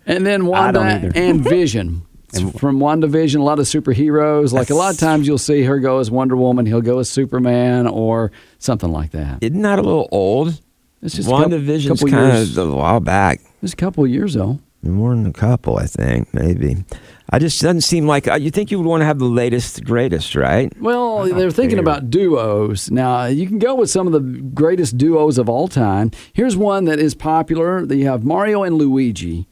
And 0.05 0.25
then 0.25 0.41
I 0.41 0.45
Wanda 0.45 1.11
and 1.15 1.41
Vision. 1.43 2.03
It's 2.35 2.41
from 2.59 2.79
WandaVision, 2.79 3.39
a 3.39 3.43
lot 3.43 3.59
of 3.59 3.65
superheroes. 3.65 4.53
Like 4.53 4.71
a 4.71 4.73
lot 4.75 4.91
of 4.91 4.99
times 4.99 5.27
you'll 5.27 5.37
see 5.37 5.61
her 5.65 5.77
go 5.79 5.99
as 5.99 6.09
Wonder 6.09 6.35
Woman, 6.35 6.65
he'll 6.65 6.81
go 6.81 6.97
as 6.97 7.07
Superman 7.07 7.85
or 7.85 8.31
something 8.57 8.91
like 8.91 9.11
that. 9.11 9.37
Isn't 9.43 9.61
that 9.61 9.77
a 9.77 9.83
little 9.83 10.09
old? 10.11 10.59
It's 11.03 11.15
just 11.15 11.27
a 11.27 11.31
couple- 11.31 11.49
WandaVision's 11.59 12.01
kind 12.01 12.57
of 12.57 12.57
a 12.57 12.75
while 12.75 12.99
back. 13.01 13.39
Just 13.61 13.75
a 13.75 13.77
couple 13.77 14.03
of 14.03 14.09
years 14.09 14.33
though. 14.33 14.57
More 14.83 15.15
than 15.15 15.25
a 15.25 15.31
couple, 15.31 15.77
I 15.77 15.85
think, 15.85 16.33
maybe. 16.33 16.83
I 17.29 17.39
just 17.39 17.61
doesn't 17.61 17.81
seem 17.81 18.05
like 18.05 18.27
uh, 18.27 18.35
you 18.35 18.51
think 18.51 18.69
you 18.69 18.77
would 18.77 18.85
want 18.87 19.01
to 19.01 19.05
have 19.05 19.17
the 19.17 19.25
latest, 19.25 19.85
greatest, 19.85 20.35
right? 20.35 20.71
Well, 20.79 21.23
they're 21.23 21.51
thinking 21.51 21.79
about 21.79 22.09
duos. 22.09 22.91
Now, 22.91 23.25
you 23.25 23.47
can 23.47 23.59
go 23.59 23.75
with 23.75 23.89
some 23.89 24.07
of 24.07 24.13
the 24.13 24.19
greatest 24.19 24.97
duos 24.97 25.37
of 25.37 25.47
all 25.47 25.69
time. 25.69 26.11
Here's 26.33 26.57
one 26.57 26.83
that 26.85 26.99
is 26.99 27.15
popular. 27.15 27.85
That 27.85 27.95
you 27.95 28.07
have 28.07 28.25
Mario 28.25 28.63
and 28.63 28.75
Luigi. 28.75 29.47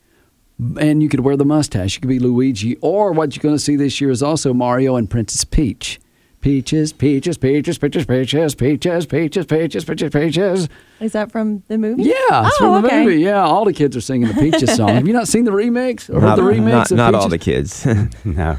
And 0.77 1.01
you 1.01 1.07
could 1.07 1.21
wear 1.21 1.37
the 1.37 1.45
mustache. 1.45 1.95
You 1.95 2.01
could 2.01 2.09
be 2.09 2.19
Luigi. 2.19 2.75
Or 2.81 3.13
what 3.13 3.35
you're 3.35 3.41
going 3.41 3.55
to 3.55 3.59
see 3.59 3.77
this 3.77 4.01
year 4.01 4.11
is 4.11 4.21
also 4.21 4.53
Mario 4.53 4.97
and 4.97 5.09
Princess 5.09 5.45
Peach. 5.45 5.99
Peaches, 6.41 6.91
peaches, 6.91 7.37
peaches, 7.37 7.77
peaches, 7.77 8.05
peaches, 8.05 8.55
peaches, 8.55 9.05
peaches, 9.05 9.45
peaches, 9.45 9.85
peaches, 9.85 10.09
peaches. 10.11 10.69
Is 10.99 11.11
that 11.11 11.31
from 11.31 11.61
the 11.67 11.77
movie? 11.77 12.03
Yeah, 12.03 12.47
it's 12.47 12.55
oh, 12.59 12.73
from 12.73 12.81
the 12.81 12.87
okay. 12.87 13.03
movie. 13.05 13.21
Yeah, 13.21 13.41
all 13.43 13.63
the 13.63 13.73
kids 13.73 13.95
are 13.95 14.01
singing 14.01 14.27
the 14.27 14.33
Peaches 14.33 14.73
song. 14.75 14.89
Have 14.89 15.05
you 15.05 15.13
not 15.13 15.27
seen 15.27 15.43
the 15.45 15.51
remix 15.51 16.09
or 16.09 16.19
heard 16.19 16.37
the 16.37 16.41
remix 16.41 16.71
not, 16.71 16.91
of 16.91 16.97
not 16.97 17.15
all 17.15 17.29
the 17.29 17.37
kids. 17.37 17.85
No. 18.25 18.57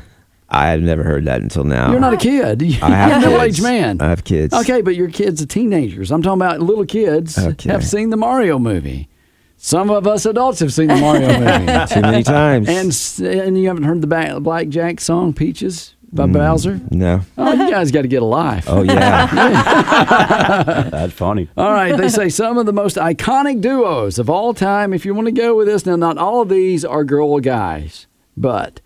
I 0.54 0.66
have 0.68 0.82
never 0.82 1.02
heard 1.02 1.24
that 1.24 1.40
until 1.40 1.64
now. 1.64 1.90
You're 1.90 1.98
not 1.98 2.12
a 2.12 2.18
kid. 2.18 2.60
You're 2.62 2.84
I 2.84 2.90
have 2.90 3.10
a 3.10 3.14
kids. 3.14 3.24
middle-aged 3.26 3.62
man. 3.62 4.00
I 4.02 4.10
have 4.10 4.22
kids. 4.22 4.52
Okay, 4.54 4.82
but 4.82 4.94
your 4.94 5.08
kids 5.08 5.40
are 5.42 5.46
teenagers. 5.46 6.12
I'm 6.12 6.20
talking 6.22 6.40
about 6.42 6.60
little 6.60 6.84
kids 6.84 7.38
Okay. 7.38 7.70
have 7.70 7.84
seen 7.84 8.10
the 8.10 8.18
Mario 8.18 8.58
movie. 8.58 9.08
Some 9.56 9.90
of 9.90 10.06
us 10.06 10.26
adults 10.26 10.60
have 10.60 10.72
seen 10.72 10.88
the 10.88 10.96
Mario 10.96 11.26
movie. 11.40 11.94
Too 11.94 12.00
many 12.02 12.22
times. 12.22 12.68
and 12.68 13.26
and 13.26 13.58
you 13.58 13.66
haven't 13.68 13.84
heard 13.84 14.02
the 14.02 14.06
ba- 14.06 14.40
Blackjack 14.40 15.00
song 15.00 15.32
"Peaches" 15.32 15.94
by 16.12 16.26
Mm. 16.26 16.32
Bowser. 16.34 16.80
no. 16.90 17.20
Oh, 17.38 17.52
you 17.52 17.70
guys 17.70 17.90
got 17.90 18.02
to 18.02 18.08
get 18.08 18.22
a 18.22 18.26
life. 18.26 18.66
Oh 18.68 18.82
yeah. 18.82 19.26
That's 20.90 21.12
funny. 21.12 21.48
All 21.56 21.72
right, 21.72 21.96
they 21.96 22.08
say 22.08 22.28
some 22.28 22.58
of 22.58 22.66
the 22.66 22.72
most 22.72 22.96
iconic 22.96 23.60
duos 23.60 24.18
of 24.18 24.28
all 24.28 24.52
time. 24.54 24.92
If 24.92 25.04
you 25.06 25.14
want 25.14 25.26
to 25.26 25.32
go 25.32 25.56
with 25.56 25.66
this, 25.66 25.86
now 25.86 25.96
not 25.96 26.18
all 26.18 26.42
of 26.42 26.48
these 26.48 26.84
are 26.84 27.02
girl 27.04 27.40
guys, 27.40 28.06
but 28.36 28.80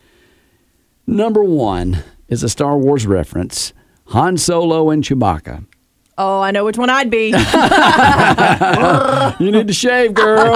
number 1.07 1.43
one 1.43 2.05
is 2.29 2.43
a 2.43 2.49
Star 2.49 2.79
Wars 2.79 3.07
reference: 3.07 3.73
Han 4.07 4.37
Solo 4.37 4.91
and 4.91 5.03
Chewbacca. 5.03 5.65
Oh, 6.19 6.41
I 6.41 6.51
know 6.51 6.65
which 6.65 6.79
one 6.79 6.89
I'd 6.91 7.11
be. 7.11 7.35
You 9.39 9.51
need 9.53 9.67
to 9.67 9.73
shave, 9.75 10.15
girl. 10.15 10.55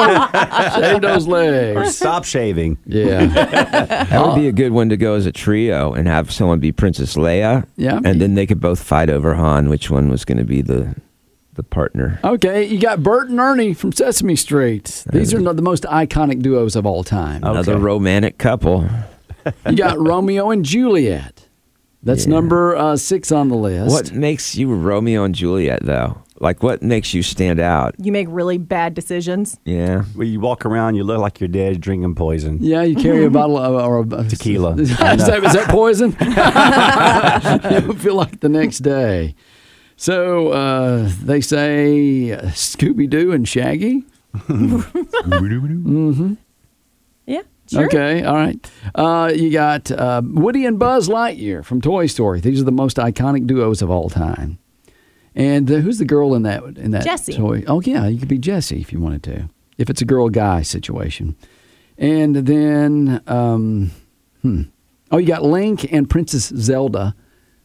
shave 0.74 1.02
those 1.02 1.26
legs. 1.26 1.76
Or 1.76 1.84
stop 1.86 2.24
shaving. 2.24 2.78
Yeah. 2.86 3.26
That 3.26 4.24
would 4.26 4.36
be 4.36 4.48
a 4.48 4.52
good 4.52 4.72
one 4.72 4.88
to 4.88 4.96
go 4.96 5.14
as 5.14 5.26
a 5.26 5.32
trio 5.32 5.92
and 5.92 6.08
have 6.08 6.30
someone 6.32 6.60
be 6.60 6.72
Princess 6.72 7.14
Leia. 7.16 7.66
Yeah. 7.76 8.00
And 8.04 8.20
then 8.20 8.34
they 8.36 8.46
could 8.46 8.60
both 8.60 8.82
fight 8.82 9.10
over 9.10 9.34
Han, 9.34 9.68
which 9.68 9.90
one 9.90 10.08
was 10.08 10.24
going 10.24 10.38
to 10.38 10.44
be 10.44 10.62
the 10.62 10.94
the 11.54 11.62
partner. 11.64 12.20
Okay, 12.24 12.64
you 12.64 12.78
got 12.80 13.02
Bert 13.02 13.28
and 13.28 13.38
Ernie 13.40 13.74
from 13.74 13.92
Sesame 13.92 14.36
Street. 14.36 15.04
These 15.12 15.34
are 15.34 15.40
not 15.40 15.56
the 15.56 15.62
most 15.62 15.82
iconic 15.82 16.40
duos 16.42 16.76
of 16.76 16.86
all 16.86 17.02
time. 17.04 17.42
Another 17.44 17.72
Okay. 17.72 17.82
romantic 17.82 18.38
couple. 18.38 18.88
You 19.68 19.76
got 19.76 19.98
Romeo 19.98 20.50
and 20.50 20.64
Juliet. 20.64 21.48
That's 22.02 22.24
Yeah. 22.26 22.32
number 22.32 22.76
uh, 22.76 22.96
six 22.96 23.30
on 23.30 23.48
the 23.48 23.56
list. 23.56 23.90
What 23.90 24.12
makes 24.12 24.56
you 24.56 24.72
Romeo 24.74 25.24
and 25.24 25.34
Juliet 25.34 25.80
though? 25.84 26.22
Like 26.40 26.62
what 26.62 26.82
makes 26.82 27.12
you 27.12 27.22
stand 27.22 27.60
out? 27.60 27.94
you 27.98 28.10
make 28.12 28.26
really 28.30 28.56
bad 28.56 28.94
decisions. 28.94 29.58
Yeah. 29.66 30.04
Where 30.14 30.26
you 30.26 30.40
walk 30.40 30.64
around, 30.64 30.94
you 30.94 31.04
look 31.04 31.18
like 31.18 31.38
you're 31.40 31.48
dead, 31.48 31.78
drinking 31.82 32.14
poison. 32.14 32.56
Yeah, 32.62 32.82
you 32.82 32.96
carry 32.96 33.24
a 33.26 33.30
bottle 33.40 33.58
of 33.58 33.74
or 33.74 34.00
a, 34.00 34.24
Tequila. 34.24 34.76
Is 34.78 34.98
I 34.98 35.16
that, 35.16 35.44
is 35.44 35.52
that 35.52 35.68
poison? 35.68 36.12
you 37.86 37.92
feel 37.98 38.14
like 38.14 38.40
the 38.40 38.48
next 38.48 38.78
day. 38.78 39.34
So 39.96 40.48
uh, 40.48 41.10
they 41.22 41.42
say 41.42 42.32
uh, 42.32 42.42
Scooby 42.52 43.06
Doo 43.10 43.32
and 43.32 43.46
Shaggy. 43.46 44.06
Yeah, 47.26 47.42
sure. 47.70 47.86
Okay, 47.86 48.22
all 48.22 48.34
right. 48.34 48.70
Uh, 48.94 49.32
you 49.34 49.50
got 49.50 49.90
uh, 49.90 50.22
Woody 50.24 50.66
and 50.66 50.78
Buzz 50.78 51.08
Lightyear 51.08 51.64
from 51.64 51.80
Toy 51.80 52.06
Story. 52.06 52.40
These 52.40 52.60
are 52.60 52.64
the 52.64 52.72
most 52.72 52.96
iconic 52.96 53.46
duos 53.46 53.82
of 53.82 53.90
all 53.90 54.10
time. 54.10 54.58
And 55.34 55.70
uh, 55.70 55.76
who's 55.76 55.98
the 55.98 56.04
girl 56.04 56.34
in 56.34 56.42
that 56.42 56.62
in 56.76 56.90
that 56.90 57.04
Jessie. 57.04 57.34
toy? 57.34 57.64
Oh 57.66 57.80
yeah, 57.80 58.06
you 58.06 58.18
could 58.18 58.28
be 58.28 58.38
Jessie 58.38 58.80
if 58.80 58.92
you 58.92 59.00
wanted 59.00 59.22
to. 59.24 59.48
If 59.78 59.88
it's 59.88 60.02
a 60.02 60.04
girl 60.04 60.28
guy 60.28 60.62
situation. 60.62 61.36
And 61.96 62.34
then 62.34 63.22
um, 63.26 63.90
hmm. 64.42 64.62
Oh, 65.10 65.18
you 65.18 65.26
got 65.26 65.42
Link 65.42 65.92
and 65.92 66.08
Princess 66.08 66.52
Zelda. 66.56 67.14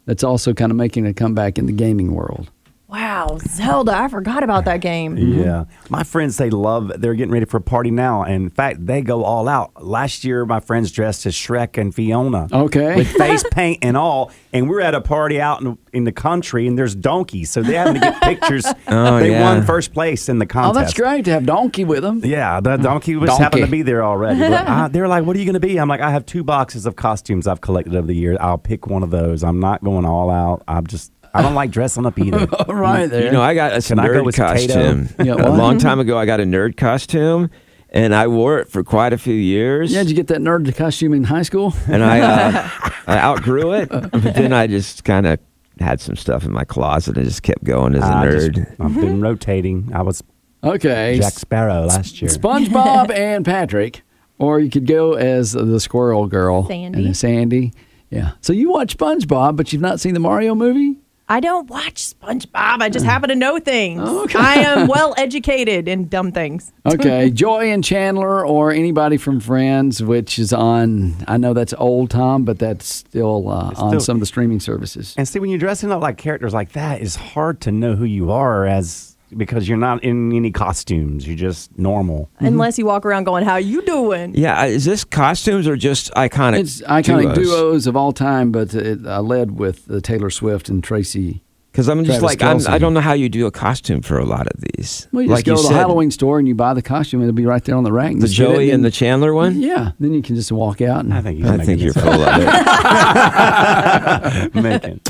That's 0.05 0.23
also 0.23 0.53
kind 0.53 0.71
of 0.71 0.77
making 0.77 1.05
a 1.05 1.13
comeback 1.13 1.57
in 1.57 1.65
the 1.65 1.73
gaming 1.73 2.13
world. 2.13 2.51
Wow, 2.87 3.39
Zelda, 3.41 3.97
I 3.97 4.07
forgot 4.07 4.43
about 4.43 4.65
that 4.65 4.79
game. 4.79 5.17
Yeah. 5.17 5.65
My 5.89 6.03
friends, 6.03 6.37
they 6.37 6.51
love, 6.51 6.91
they're 7.01 7.15
getting 7.15 7.33
ready 7.33 7.45
for 7.45 7.57
a 7.57 7.61
party 7.61 7.89
now. 7.89 8.23
In 8.23 8.51
fact, 8.51 8.85
they 8.85 9.01
go 9.01 9.23
all 9.23 9.47
out. 9.47 9.83
Last 9.83 10.23
year, 10.23 10.45
my 10.45 10.59
friends 10.59 10.91
dressed 10.91 11.25
as 11.25 11.33
Shrek 11.33 11.79
and 11.79 11.93
Fiona. 11.95 12.47
Okay. 12.51 12.95
With 12.95 13.11
face 13.11 13.43
paint 13.51 13.79
and 13.81 13.97
all. 13.97 14.31
And 14.53 14.69
we're 14.69 14.81
at 14.81 14.93
a 14.93 15.01
party 15.01 15.41
out 15.41 15.61
in, 15.61 15.79
in 15.93 16.03
the 16.03 16.11
country 16.11 16.67
and 16.67 16.77
there's 16.77 16.93
donkeys. 16.93 17.49
So 17.49 17.63
they're 17.63 17.79
having 17.79 17.95
to 17.95 17.99
get 17.99 18.21
pictures. 18.21 18.65
Oh, 18.87 19.19
they 19.19 19.31
yeah. 19.31 19.41
won 19.41 19.65
first 19.65 19.93
place 19.93 20.29
in 20.29 20.37
the 20.37 20.45
contest. 20.45 20.75
Oh, 20.75 20.79
that's 20.79 20.93
great 20.93 21.25
to 21.25 21.31
have 21.31 21.45
Donkey 21.45 21.85
with 21.85 22.03
them. 22.03 22.21
Yeah, 22.23 22.59
the 22.61 22.77
mm. 22.77 22.83
donkey 22.83 23.15
was 23.15 23.29
Donkey. 23.29 23.43
happened 23.43 23.65
to 23.65 23.71
be 23.71 23.81
there 23.81 24.03
already. 24.03 24.41
Uh, 24.65 24.87
they're 24.87 25.07
like, 25.07 25.25
"What 25.25 25.35
are 25.35 25.39
you 25.39 25.45
going 25.45 25.53
to 25.53 25.59
be?" 25.59 25.77
I'm 25.77 25.87
like, 25.87 26.01
"I 26.01 26.11
have 26.11 26.25
two 26.25 26.43
boxes 26.43 26.85
of 26.85 26.95
costumes 26.95 27.47
I've 27.47 27.61
collected 27.61 27.95
over 27.95 28.07
the 28.07 28.15
years. 28.15 28.37
I'll 28.39 28.57
pick 28.57 28.87
one 28.87 29.03
of 29.03 29.11
those. 29.11 29.43
I'm 29.43 29.59
not 29.59 29.83
going 29.83 30.05
all 30.05 30.29
out. 30.29 30.63
I'm 30.67 30.87
just, 30.87 31.11
I 31.35 31.41
don't 31.41 31.55
like 31.55 31.71
dressing 31.71 32.05
up 32.05 32.17
either." 32.19 32.47
All 32.67 32.75
right 32.75 33.07
there. 33.09 33.25
You 33.25 33.31
know, 33.31 33.41
I 33.41 33.53
got 33.53 33.73
a 33.75 33.81
Can 33.81 33.99
I 33.99 34.07
go 34.07 34.23
nerd 34.23 34.35
costume. 34.35 35.09
Yeah, 35.23 35.33
a 35.35 35.51
long 35.55 35.77
time 35.77 35.99
ago, 35.99 36.17
I 36.17 36.25
got 36.25 36.39
a 36.39 36.43
nerd 36.43 36.77
costume, 36.77 37.49
and 37.89 38.15
I 38.15 38.27
wore 38.27 38.59
it 38.59 38.69
for 38.69 38.83
quite 38.83 39.13
a 39.13 39.17
few 39.17 39.33
years. 39.35 39.91
yeah, 39.91 40.01
did 40.03 40.09
you 40.09 40.15
get 40.15 40.27
that 40.27 40.39
nerd 40.39 40.73
costume 40.75 41.13
in 41.13 41.23
high 41.25 41.43
school? 41.43 41.73
and 41.87 42.03
I, 42.03 42.19
uh, 42.21 42.69
I 43.07 43.17
outgrew 43.17 43.73
it, 43.73 43.89
but 43.89 44.11
then 44.11 44.53
I 44.53 44.67
just 44.67 45.03
kind 45.03 45.25
of 45.27 45.39
had 45.79 45.99
some 45.99 46.15
stuff 46.15 46.45
in 46.45 46.51
my 46.53 46.63
closet 46.63 47.17
and 47.17 47.25
just 47.25 47.43
kept 47.43 47.63
going 47.63 47.95
as 47.95 48.03
a 48.03 48.07
I 48.07 48.31
just- 48.31 48.51
nerd. 48.51 48.75
I've 48.79 48.95
been 48.95 49.21
rotating. 49.21 49.91
I 49.93 50.01
was 50.01 50.23
Okay. 50.63 51.19
Jack 51.21 51.33
Sparrow 51.33 51.85
last 51.85 52.21
year. 52.21 52.31
SpongeBob 52.31 53.11
and 53.15 53.45
Patrick, 53.45 54.01
or 54.39 54.59
you 54.59 54.69
could 54.71 54.87
go 54.87 55.13
as 55.13 55.51
the 55.51 55.79
Squirrel 55.79 56.25
Girl, 56.27 56.65
Sandy. 56.67 57.05
and 57.05 57.15
Sandy. 57.15 57.71
Yeah. 58.09 58.31
So 58.41 58.51
you 58.53 58.71
watch 58.71 58.97
SpongeBob, 58.97 59.57
but 59.57 59.71
you've 59.73 59.81
not 59.81 59.99
seen 59.99 60.13
the 60.15 60.19
Mario 60.19 60.55
movie. 60.55 60.97
I 61.27 61.39
don't 61.39 61.67
watch 61.69 61.95
SpongeBob. 61.95 62.81
I 62.83 62.89
just 62.89 63.03
happen 63.03 63.29
to 63.29 63.35
know 63.35 63.57
things. 63.57 63.99
Okay. 63.99 64.37
I 64.37 64.55
am 64.57 64.87
well 64.95 65.15
educated 65.17 65.87
in 65.87 66.07
dumb 66.07 66.31
things. 66.31 66.71
Okay, 66.85 67.31
Joey 67.31 67.71
and 67.71 67.83
Chandler, 67.83 68.45
or 68.45 68.71
anybody 68.71 69.17
from 69.17 69.39
Friends, 69.39 70.03
which 70.03 70.37
is 70.37 70.53
on. 70.53 71.15
I 71.27 71.37
know 71.37 71.53
that's 71.53 71.73
old 71.79 72.11
Tom, 72.11 72.45
but 72.45 72.59
that's 72.59 72.85
still 72.85 73.49
uh, 73.49 73.71
It's 73.71 73.79
on 73.79 73.89
still- 73.89 73.99
some 74.01 74.17
of 74.17 74.19
the 74.19 74.27
streaming 74.27 74.59
services. 74.59 75.15
And 75.17 75.27
see, 75.27 75.39
when 75.39 75.49
you're 75.49 75.57
dressing 75.57 75.91
up 75.91 76.01
like 76.01 76.17
characters 76.17 76.53
like 76.53 76.73
that, 76.73 77.01
it's 77.01 77.15
hard 77.15 77.59
to 77.61 77.71
know 77.71 77.95
who 77.95 78.05
you 78.05 78.31
are 78.31 78.67
as 78.67 79.14
because 79.37 79.67
you're 79.67 79.77
not 79.77 80.03
in 80.03 80.33
any 80.33 80.51
costumes. 80.51 81.27
You're 81.27 81.37
just 81.37 81.77
normal. 81.77 82.29
Unless 82.39 82.77
you 82.77 82.85
walk 82.85 83.05
around 83.05 83.25
going, 83.25 83.43
"How 83.45 83.57
you 83.57 83.81
doing?" 83.83 84.33
Yeah, 84.35 84.61
uh, 84.61 84.65
is 84.65 84.85
this 84.85 85.03
costumes 85.03 85.67
or 85.67 85.75
just 85.75 86.11
iconic? 86.13 86.59
It's 86.59 86.81
iconic 86.81 87.35
duos? 87.35 87.47
duos 87.49 87.87
of 87.87 87.95
all 87.95 88.13
time, 88.13 88.51
but 88.51 88.73
it 88.73 89.05
uh, 89.05 89.21
led 89.21 89.57
with 89.59 89.89
uh, 89.91 89.99
Taylor 90.01 90.29
Swift 90.29 90.69
and 90.69 90.83
Tracy. 90.83 91.41
Because 91.71 91.89
I'm 91.89 92.05
just 92.05 92.19
Travis 92.21 92.39
like 92.39 92.41
I'm, 92.41 92.59
Kelce. 92.59 92.69
I 92.69 92.77
don't 92.77 92.93
know 92.93 93.01
how 93.01 93.11
you 93.11 93.27
do 93.27 93.47
a 93.47 93.51
costume 93.51 94.01
for 94.01 94.17
a 94.17 94.23
lot 94.23 94.47
of 94.47 94.61
these. 94.61 95.09
Well, 95.11 95.23
you 95.23 95.27
like 95.29 95.43
just 95.43 95.45
go 95.45 95.51
you 95.51 95.57
to 95.57 95.61
the 95.63 95.67
said, 95.67 95.75
Halloween 95.77 96.09
store 96.09 96.39
and 96.39 96.47
you 96.47 96.55
buy 96.55 96.73
the 96.73 96.81
costume, 96.81 97.19
and 97.19 97.27
it'll 97.27 97.35
be 97.35 97.45
right 97.45 97.61
there 97.65 97.75
on 97.75 97.83
the 97.83 97.91
rack. 97.91 98.13
the 98.13 98.21
Just 98.21 98.37
get 98.37 98.49
it 98.49 98.53
Joey 98.53 98.63
and- 98.69 98.75
and 98.75 98.85
the 98.85 98.91
Chandler 98.91 99.33
one. 99.33 99.59
Yeah, 99.61 99.91
then 99.99 100.13
you 100.13 100.21
can 100.21 100.37
just 100.37 100.53
walk 100.53 100.79
out. 100.79 101.03
And, 101.03 101.13
I 101.13 101.21
think 101.21 101.39
he's 101.39 101.47
I 101.47 101.57
making 101.57 101.65
think 101.65 101.81
you're 101.81 101.91
this 101.91 102.01
full 102.01 102.13
of 102.13 102.41
it. 102.41 102.47
up. 102.47 104.55
making. 104.55 105.01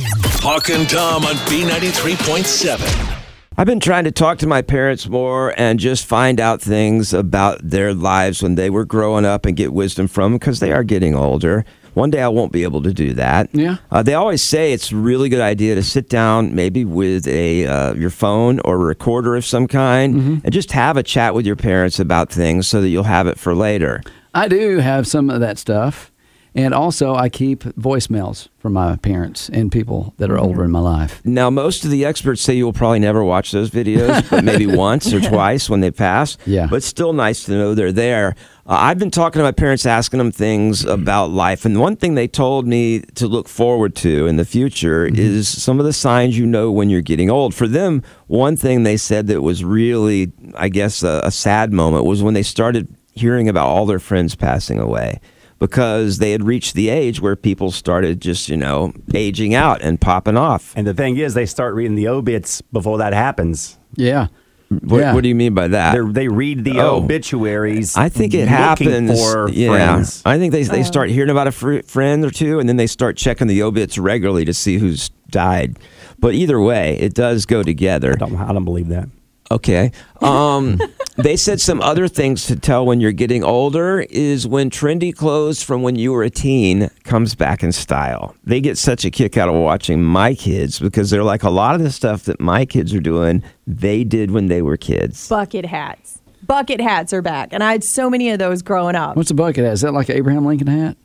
Hawk 0.42 0.70
and 0.72 0.90
Tom 0.90 1.24
on 1.26 1.36
B93.7. 1.36 3.25
I've 3.58 3.68
been 3.68 3.80
trying 3.80 4.04
to 4.04 4.12
talk 4.12 4.38
to 4.40 4.48
my 4.48 4.62
parents 4.62 5.08
more 5.08 5.54
and 5.58 5.80
just 5.80 6.06
find 6.06 6.42
out 6.42 6.62
things 6.62 7.14
about 7.14 7.60
their 7.64 7.94
lives 7.94 8.44
when 8.44 8.56
they 8.56 8.70
were 8.70 8.84
growing 8.84 9.24
up 9.24 9.46
and 9.46 9.56
get 9.56 9.72
wisdom 9.72 10.08
from 10.08 10.34
them 10.34 10.40
because 10.40 10.60
they 10.60 10.74
are 10.74 10.84
getting 10.84 11.16
older. 11.16 11.64
One 11.94 12.10
day 12.10 12.22
I 12.22 12.28
won't 12.28 12.52
be 12.52 12.64
able 12.64 12.84
to 12.84 12.94
do 12.94 13.14
that. 13.14 13.48
Yeah. 13.54 13.78
Uh, 13.90 14.04
they 14.04 14.14
always 14.14 14.42
say 14.42 14.74
it's 14.74 14.92
a 14.92 14.98
really 14.98 15.30
good 15.30 15.40
idea 15.40 15.76
to 15.76 15.84
sit 15.84 16.10
down, 16.10 16.54
maybe 16.54 16.84
with 16.84 17.26
a 17.28 17.66
uh, 17.66 17.94
your 17.94 18.10
phone 18.10 18.60
or 18.66 18.76
a 18.76 18.80
recorder 18.80 19.38
of 19.38 19.46
some 19.46 19.68
kind, 19.68 20.16
Mm-hmm. 20.16 20.38
and 20.44 20.54
just 20.54 20.74
have 20.74 20.98
a 20.98 21.04
chat 21.04 21.34
with 21.34 21.46
your 21.46 21.56
parents 21.56 21.98
about 21.98 22.30
things 22.30 22.68
so 22.68 22.82
that 22.82 22.90
you'll 22.90 23.04
have 23.04 23.28
it 23.28 23.40
for 23.40 23.56
later. 23.56 24.02
I 24.34 24.50
do 24.50 24.80
have 24.80 25.08
some 25.08 25.30
of 25.30 25.40
that 25.40 25.58
stuff. 25.58 26.12
And 26.56 26.74
also, 26.74 27.14
I 27.16 27.28
keep 27.28 27.64
voicemails 27.64 28.48
from 28.60 28.72
my 28.74 28.96
parents 28.96 29.50
and 29.50 29.70
people 29.70 30.14
that 30.18 30.32
are 30.32 30.38
older 30.38 30.64
in 30.64 30.72
my 30.72 30.80
life. 30.80 31.22
Now, 31.26 31.50
most 31.50 31.84
of 31.84 31.92
the 31.92 32.06
experts 32.06 32.42
say 32.42 32.54
you'll 32.54 32.72
probably 32.72 33.00
never 33.00 33.26
watch 33.26 33.52
those 33.52 33.70
videos, 33.70 34.28
but 34.30 34.46
maybe 34.46 34.66
once 34.76 35.14
or 35.14 35.20
twice 35.20 35.70
when 35.70 35.82
they 35.82 35.92
pass. 35.92 36.38
Yeah. 36.46 36.68
But 36.68 36.82
still 36.82 37.12
nice 37.12 37.44
to 37.44 37.52
know 37.52 37.74
they're 37.74 37.92
there. 37.92 38.36
Uh, 38.66 38.78
I've 38.80 38.98
been 38.98 39.12
talking 39.12 39.40
to 39.40 39.44
my 39.44 39.52
parents, 39.52 39.86
asking 39.86 40.20
them 40.20 40.32
things 40.32 40.86
about 40.86 41.30
life. 41.30 41.66
And 41.66 41.78
one 41.78 41.98
thing 41.98 42.16
they 42.16 42.28
told 42.28 42.66
me 42.66 43.02
to 43.16 43.28
look 43.28 43.50
forward 43.50 43.94
to 43.98 44.26
in 44.26 44.38
the 44.38 44.46
future 44.46 45.06
is 45.06 45.50
some 45.50 45.82
of 45.82 45.86
the 45.86 45.92
signs 45.94 46.38
you 46.38 46.46
know 46.46 46.72
when 46.72 46.90
you're 46.90 47.02
getting 47.02 47.30
old. 47.30 47.54
For 47.54 47.68
them, 47.68 48.02
one 48.28 48.56
thing 48.56 48.84
they 48.84 48.96
said 48.96 49.28
that 49.28 49.42
was 49.42 49.66
really, 49.66 50.32
I 50.56 50.70
guess, 50.70 51.04
a, 51.04 51.20
a 51.26 51.32
sad 51.32 51.74
moment 51.74 52.06
was 52.06 52.24
when 52.24 52.34
they 52.34 52.44
started 52.44 52.88
hearing 53.12 53.50
about 53.50 53.68
all 53.68 53.86
their 53.86 54.00
friends 54.00 54.36
passing 54.36 54.80
away 54.80 55.20
because 55.60 56.18
they 56.18 56.32
had 56.32 56.44
reached 56.44 56.74
the 56.76 56.90
age 56.90 57.22
where 57.22 57.36
people 57.36 57.72
started 57.72 58.22
just, 58.22 58.50
you 58.50 58.58
know, 58.58 58.94
aging 59.14 59.54
out 59.54 59.82
and 59.82 60.00
popping 60.00 60.38
off. 60.38 60.74
And 60.76 60.86
the 60.86 60.94
thing 60.94 61.18
is, 61.18 61.34
they 61.34 61.46
start 61.46 61.74
reading 61.76 61.96
the 61.96 62.08
obits 62.08 62.62
before 62.62 62.98
that 63.00 63.14
happens. 63.14 63.78
Yeah. 63.96 64.28
What, 64.70 64.98
Yeah. 65.00 65.14
what 65.14 65.22
do 65.22 65.30
you 65.30 65.36
mean 65.36 65.54
by 65.54 65.68
that? 65.70 65.94
They're, 65.94 66.06
they 66.12 66.28
read 66.28 66.64
the 66.64 66.80
Oh. 66.82 66.98
obituaries. 67.04 67.96
I 67.96 68.10
think 68.10 68.34
it 68.34 68.48
happens. 68.48 69.12
for 69.22 69.48
yeah, 69.50 69.70
friends. 69.70 70.22
I 70.26 70.38
think 70.40 70.52
they 70.52 70.64
they 70.64 70.84
start 70.84 71.10
hearing 71.12 71.30
about 71.30 71.48
a 71.48 71.52
fr- 71.52 71.84
friend 71.86 72.26
or 72.26 72.32
two, 72.32 72.60
and 72.60 72.68
then 72.68 72.76
they 72.76 72.88
start 72.88 73.16
checking 73.16 73.48
the 73.48 73.62
obits 73.62 73.98
regularly 73.98 74.44
to 74.46 74.54
see 74.54 74.78
who's 74.78 75.10
died. 75.30 75.78
But 76.20 76.34
either 76.34 76.60
way, 76.60 76.98
it 77.00 77.14
does 77.14 77.46
go 77.46 77.62
together. 77.62 78.14
I 78.14 78.16
don't, 78.16 78.36
I 78.38 78.54
don't 78.54 78.66
believe 78.66 78.88
that. 78.88 79.08
Okay. 79.52 79.92
Um, 80.22 80.80
they 81.18 81.38
said 81.38 81.62
some 81.62 81.82
other 81.82 82.08
things 82.08 82.46
to 82.48 82.58
tell 82.58 82.86
when 82.86 83.00
you're 83.00 83.14
getting 83.14 83.44
older 83.44 84.02
is 84.10 84.46
when 84.46 84.70
trendy 84.70 85.16
clothes 85.16 85.64
from 85.64 85.82
when 85.82 85.96
you 85.96 86.12
were 86.12 86.24
a 86.24 86.30
teen 86.30 86.90
comes 87.04 87.36
back 87.36 87.64
in 87.64 87.72
style. 87.72 88.36
They 88.44 88.60
get 88.60 88.78
such 88.78 89.06
a 89.06 89.12
kick 89.12 89.38
out 89.38 89.48
of 89.48 89.56
watching 89.56 90.04
my 90.04 90.36
kids 90.36 90.78
because 90.80 91.10
they're 91.10 91.24
like 91.24 91.44
a 91.44 91.50
lot 91.50 91.76
of 91.76 91.82
the 91.82 91.92
stuff 91.92 92.24
that 92.24 92.42
my 92.42 92.66
kids 92.66 92.94
are 92.94 93.00
doing, 93.00 93.44
they 93.66 94.04
did 94.04 94.32
when 94.32 94.48
they 94.48 94.62
were 94.62 94.76
kids. 94.76 95.30
Bucket 95.30 95.66
hats, 95.66 96.20
bucket 96.46 96.82
hats 96.82 97.14
are 97.14 97.22
back, 97.22 97.54
and 97.54 97.64
I 97.64 97.72
had 97.72 97.84
so 97.84 98.10
many 98.10 98.30
of 98.32 98.40
those 98.40 98.62
growing 98.62 98.96
up. 98.96 99.16
What's 99.16 99.32
a 99.32 99.36
bucket 99.36 99.64
hat? 99.64 99.74
Is 99.74 99.82
that 99.82 99.94
like 99.94 100.10
an 100.10 100.18
Abraham 100.18 100.46
Lincoln 100.46 100.68
hat? 100.68 100.98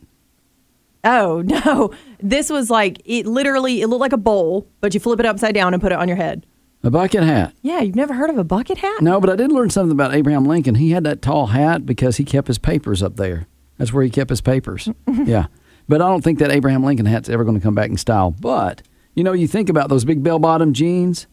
Oh 1.04 1.42
no, 1.46 1.92
this 2.18 2.50
was 2.50 2.68
like 2.68 3.00
it. 3.04 3.26
Literally, 3.26 3.80
it 3.80 3.86
looked 3.86 4.00
like 4.00 4.12
a 4.12 4.18
bowl, 4.18 4.66
but 4.80 4.92
you 4.92 4.98
flip 4.98 5.20
it 5.20 5.26
upside 5.26 5.54
down 5.54 5.72
and 5.72 5.80
put 5.80 5.92
it 5.92 5.98
on 5.98 6.08
your 6.08 6.16
head. 6.16 6.44
A 6.82 6.90
bucket 6.90 7.22
hat? 7.22 7.52
Yeah, 7.62 7.80
you've 7.80 7.94
never 7.96 8.14
heard 8.14 8.30
of 8.30 8.38
a 8.38 8.44
bucket 8.44 8.78
hat? 8.78 9.02
No, 9.02 9.20
but 9.20 9.28
I 9.28 9.36
did 9.36 9.52
learn 9.52 9.68
something 9.70 9.92
about 9.92 10.14
Abraham 10.14 10.44
Lincoln. 10.46 10.76
He 10.76 10.92
had 10.92 11.04
that 11.04 11.20
tall 11.20 11.48
hat 11.48 11.84
because 11.84 12.16
he 12.16 12.24
kept 12.24 12.48
his 12.48 12.56
papers 12.58 13.02
up 13.02 13.16
there. 13.16 13.46
That's 13.76 13.92
where 13.92 14.02
he 14.02 14.08
kept 14.10 14.30
his 14.30 14.40
papers. 14.40 14.88
yeah. 15.24 15.46
But 15.88 16.00
I 16.00 16.08
don't 16.08 16.22
think 16.22 16.38
that 16.38 16.50
Abraham 16.50 16.82
Lincoln 16.84 17.06
hat's 17.06 17.28
ever 17.28 17.44
going 17.44 17.58
to 17.58 17.62
come 17.62 17.74
back 17.74 17.90
in 17.90 17.96
style. 17.98 18.30
But, 18.30 18.82
you 19.14 19.24
know, 19.24 19.32
you 19.32 19.46
think 19.46 19.68
about 19.68 19.88
those 19.90 20.04
big 20.06 20.22
bell 20.22 20.38
bottom 20.38 20.72
jeans, 20.72 21.26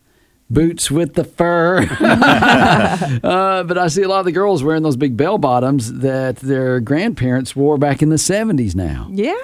boots 0.50 0.90
with 0.92 1.14
the 1.14 1.24
fur. 1.24 1.80
uh, 3.24 3.64
but 3.64 3.78
I 3.78 3.88
see 3.88 4.02
a 4.04 4.08
lot 4.10 4.20
of 4.20 4.26
the 4.26 4.32
girls 4.32 4.64
wearing 4.64 4.84
those 4.84 4.98
big 4.98 5.16
bell 5.16 5.38
bottoms 5.38 5.94
that 6.00 6.38
their 6.38 6.80
grandparents 6.80 7.56
wore 7.56 7.78
back 7.78 8.02
in 8.02 8.10
the 8.10 8.16
70s 8.18 8.76
now. 8.76 9.08
Yeah, 9.12 9.36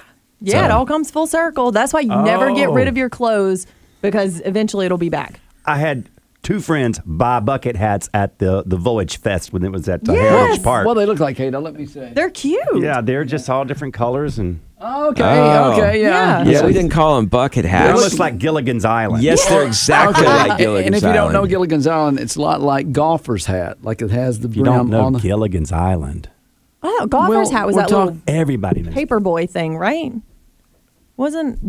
yeah. 0.41 0.65
It 0.65 0.71
all 0.71 0.85
comes 0.85 1.11
full 1.11 1.27
circle. 1.27 1.71
That's 1.71 1.93
why 1.93 2.01
you 2.01 2.09
never 2.09 2.53
get 2.53 2.69
Oh. 2.69 2.73
rid 2.73 2.87
of 2.87 2.97
your 2.97 3.09
clothes 3.09 3.67
because 4.01 4.41
eventually 4.45 4.85
it'll 4.85 4.97
be 4.97 5.09
back. 5.09 5.39
I 5.65 5.77
had 5.77 6.09
two 6.41 6.59
friends 6.59 6.99
buy 7.05 7.39
bucket 7.39 7.75
hats 7.75 8.09
at 8.13 8.37
the 8.39 8.63
the 8.65 8.75
Voyage 8.77 9.17
Fest 9.17 9.53
when 9.53 9.63
it 9.63 9.71
was 9.71 9.87
at 9.87 10.01
uh, 10.07 10.11
the 10.11 10.13
Yes. 10.13 10.29
Heritage 10.29 10.63
Park. 10.63 10.85
Well, 10.85 10.95
they 10.95 11.05
look 11.05 11.19
like, 11.19 11.39
Ada, 11.39 11.59
let 11.59 11.73
me 11.73 11.85
see. 11.85 12.01
They're 12.13 12.29
cute. 12.29 12.59
yeah, 12.81 12.99
they're 13.01 13.23
just 13.25 13.49
all 13.49 13.63
different 13.65 13.93
colors 13.93 14.37
and 14.39 14.59
Okay, 14.81 15.23
Oh. 15.23 15.71
okay, 15.71 16.01
yeah. 16.01 16.43
Yeah. 16.43 16.49
Yeah, 16.59 16.65
we 16.65 16.73
didn't 16.73 16.89
call 16.91 17.15
them 17.15 17.27
bucket 17.27 17.63
hats. 17.63 17.87
it 17.87 17.91
hats. 17.93 18.01
looks 18.03 18.19
like 18.19 18.37
Gilligan's 18.37 18.83
Island. 18.83 19.23
yes, 19.23 19.47
they're 19.47 19.65
exactly 19.65 20.25
like 20.25 20.57
Gilligan's 20.57 20.67
Island. 20.67 20.85
and 20.87 20.95
if 20.95 21.03
you 21.03 21.13
don't 21.13 21.31
know 21.31 21.37
Island. 21.39 21.49
Gilligan's 21.51 21.87
Island, 21.87 22.19
it's 22.19 22.35
a 22.35 22.41
lot 22.41 22.61
like 22.61 22.91
golfer's 22.91 23.45
hat. 23.45 23.77
Like 23.81 24.01
it 24.01 24.11
has 24.11 24.41
the 24.41 24.49
you 24.49 24.63
brim 24.63 24.65
don't 24.65 24.89
know 24.89 25.05
on 25.05 25.13
the. 25.13 25.19
Gilligan's 25.19 25.71
Island. 25.71 26.27
Oh, 26.85 27.07
golfer's 27.09 27.29
Well, 27.29 27.51
hat 27.51 27.65
was 27.65 27.75
we're 27.77 27.81
that 27.83 27.87
talk- 27.89 28.05
little 28.07 28.21
Everybody 28.27 28.81
knows. 28.81 28.93
paper 28.93 29.21
boy 29.21 29.47
thing, 29.47 29.77
right? 29.77 30.11
Wasn't 31.15 31.59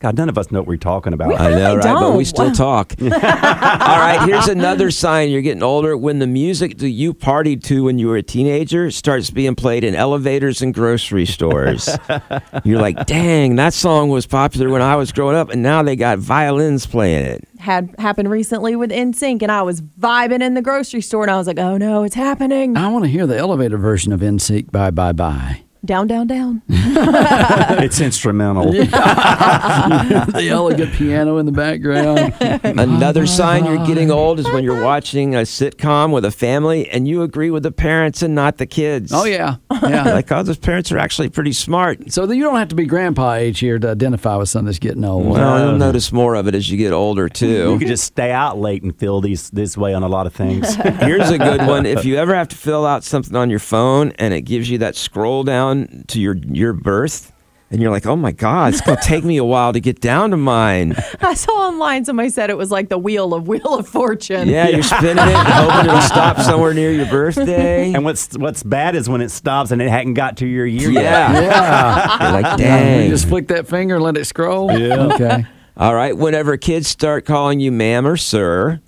God, 0.00 0.16
none 0.16 0.28
of 0.28 0.38
us 0.38 0.52
know 0.52 0.60
what 0.60 0.68
we're 0.68 0.76
talking 0.76 1.12
about. 1.12 1.28
We 1.28 1.34
I 1.34 1.50
know, 1.50 1.74
really 1.74 1.76
right? 1.78 2.00
But 2.00 2.16
we 2.16 2.24
still 2.24 2.46
Wow. 2.46 2.52
talk. 2.52 2.94
All 3.02 3.08
right, 3.08 4.20
here's 4.28 4.46
another 4.46 4.92
sign 4.92 5.30
you're 5.30 5.42
getting 5.42 5.62
older. 5.62 5.96
When 5.96 6.20
the 6.20 6.26
music 6.28 6.78
that 6.78 6.90
you 6.90 7.12
partied 7.12 7.64
to 7.64 7.82
when 7.84 7.98
you 7.98 8.06
were 8.06 8.16
a 8.16 8.22
teenager 8.22 8.90
starts 8.92 9.30
being 9.30 9.56
played 9.56 9.82
in 9.82 9.96
elevators 9.96 10.62
and 10.62 10.72
grocery 10.72 11.26
stores, 11.26 11.88
you're 12.64 12.80
like, 12.80 13.06
dang, 13.06 13.56
that 13.56 13.74
song 13.74 14.08
was 14.08 14.24
popular 14.26 14.68
when 14.70 14.82
I 14.82 14.94
was 14.94 15.10
growing 15.10 15.34
up, 15.36 15.50
and 15.50 15.62
now 15.64 15.82
they 15.82 15.96
got 15.96 16.18
violins 16.18 16.86
playing 16.86 17.24
it. 17.24 17.48
had 17.58 17.92
happened 17.98 18.30
recently 18.30 18.76
with 18.76 18.90
NSYNC, 18.90 19.42
and 19.42 19.50
I 19.50 19.62
was 19.62 19.80
vibing 19.82 20.42
in 20.42 20.54
the 20.54 20.62
grocery 20.62 21.00
store, 21.00 21.22
and 21.22 21.30
I 21.30 21.36
was 21.38 21.48
like, 21.48 21.58
"Oh 21.58 21.76
no, 21.76 22.04
it's 22.04 22.14
happening!" 22.14 22.76
I 22.76 22.86
want 22.88 23.04
to 23.04 23.10
hear 23.10 23.26
the 23.26 23.36
elevator 23.36 23.78
version 23.78 24.12
of 24.12 24.20
NSYNC. 24.20 24.70
Bye, 24.70 24.92
bye, 24.92 25.12
bye. 25.12 25.62
Down, 25.84 26.08
down, 26.08 26.26
down. 26.26 26.62
it's 26.68 28.00
instrumental. 28.00 28.72
the 28.72 30.48
elegant 30.50 30.92
piano 30.94 31.38
in 31.38 31.46
the 31.46 31.52
background. 31.52 32.34
Another 32.78 33.26
sign 33.26 33.64
you're 33.64 33.86
getting 33.86 34.10
old 34.10 34.40
is 34.40 34.46
when 34.50 34.64
you're 34.64 34.82
watching 34.82 35.36
a 35.36 35.40
sitcom 35.40 36.12
with 36.12 36.24
a 36.24 36.32
family 36.32 36.88
and 36.88 37.06
you 37.06 37.22
agree 37.22 37.50
with 37.50 37.62
the 37.62 37.70
parents 37.70 38.22
and 38.22 38.34
not 38.34 38.58
the 38.58 38.66
kids. 38.66 39.12
Oh 39.14 39.24
yeah, 39.24 39.56
yeah. 39.82 40.02
Like, 40.02 40.32
oh, 40.32 40.42
those 40.42 40.58
parents 40.58 40.90
are 40.90 40.98
actually 40.98 41.28
pretty 41.28 41.52
smart. 41.52 42.12
so 42.12 42.26
that 42.26 42.36
you 42.36 42.42
don't 42.42 42.56
have 42.56 42.68
to 42.68 42.74
be 42.74 42.84
grandpa 42.84 43.34
age 43.34 43.60
here 43.60 43.78
to 43.78 43.90
identify 43.90 44.34
with 44.34 44.48
something 44.48 44.66
that's 44.66 44.80
getting 44.80 45.04
old. 45.04 45.26
Well, 45.26 45.68
you'll 45.68 45.78
notice 45.78 46.10
more 46.10 46.34
of 46.34 46.48
it 46.48 46.56
as 46.56 46.68
you 46.68 46.76
get 46.76 46.92
older, 46.92 47.28
too. 47.28 47.46
You 47.46 47.64
too. 47.74 47.78
could 47.78 47.88
just 47.88 48.04
stay 48.04 48.32
out 48.32 48.58
late 48.58 48.82
and 48.82 48.96
feel 48.98 49.20
these 49.20 49.48
this 49.50 49.76
way 49.76 49.94
on 49.94 50.02
a 50.02 50.08
lot 50.08 50.26
of 50.26 50.34
things. 50.34 50.74
Here's 50.74 51.30
a 51.30 51.38
good 51.38 51.66
one. 51.66 51.86
If 51.86 52.04
you 52.04 52.16
ever 52.16 52.34
have 52.34 52.48
to 52.48 52.56
fill 52.56 52.84
out 52.84 53.04
something 53.04 53.36
on 53.36 53.48
your 53.48 53.60
phone 53.60 54.10
and 54.18 54.34
it 54.34 54.42
gives 54.42 54.68
you 54.68 54.78
that 54.78 54.96
scroll 54.96 55.44
down 55.44 55.67
to 56.08 56.20
your 56.20 56.36
your 56.36 56.72
birth, 56.72 57.32
and 57.70 57.82
you're 57.82 57.90
like, 57.90 58.06
oh 58.06 58.16
my 58.16 58.32
God, 58.32 58.72
it's 58.72 58.80
going 58.80 58.96
to 58.98 59.04
take 59.04 59.24
me 59.24 59.36
a 59.36 59.44
while 59.44 59.72
to 59.74 59.80
get 59.80 60.00
down 60.00 60.30
to 60.30 60.36
mine. 60.36 60.94
I 61.20 61.34
saw 61.34 61.52
online 61.68 62.04
somebody 62.04 62.30
said 62.30 62.48
it 62.50 62.56
was 62.56 62.70
like 62.70 62.88
the 62.88 62.96
wheel 62.98 63.34
of 63.34 63.46
Wheel 63.46 63.74
of 63.78 63.86
Fortune. 63.86 64.48
Yeah, 64.48 64.68
you're 64.68 64.82
spinning 64.82 65.18
it, 65.28 65.34
hoping 65.36 65.86
it'll 65.90 66.00
stop 66.00 66.38
somewhere 66.40 66.72
near 66.72 66.92
your 66.92 67.06
birthday. 67.06 67.92
and 67.92 68.04
what's 68.04 68.36
what's 68.38 68.62
bad 68.62 68.94
is 68.96 69.08
when 69.08 69.20
it 69.20 69.30
stops 69.30 69.70
and 69.70 69.82
it 69.82 69.88
hadn't 69.90 70.14
got 70.14 70.38
to 70.38 70.46
your 70.46 70.66
year 70.66 70.90
yet. 70.90 71.02
Yeah. 71.02 71.28
Yeah. 71.48 72.32
You're 72.32 72.42
like, 72.42 73.04
You 73.04 73.10
just 73.10 73.28
flick 73.28 73.48
that 73.48 73.66
finger 73.68 73.96
and 73.96 74.04
let 74.04 74.16
it 74.16 74.24
scroll. 74.24 74.72
Yeah. 74.72 75.08
Okay. 75.14 75.44
All 75.76 75.94
right. 75.94 76.16
Whenever 76.16 76.56
kids 76.56 76.88
start 76.88 77.24
calling 77.24 77.60
you 77.60 77.70
ma'am 77.70 78.06
or 78.06 78.16
sir, 78.16 78.80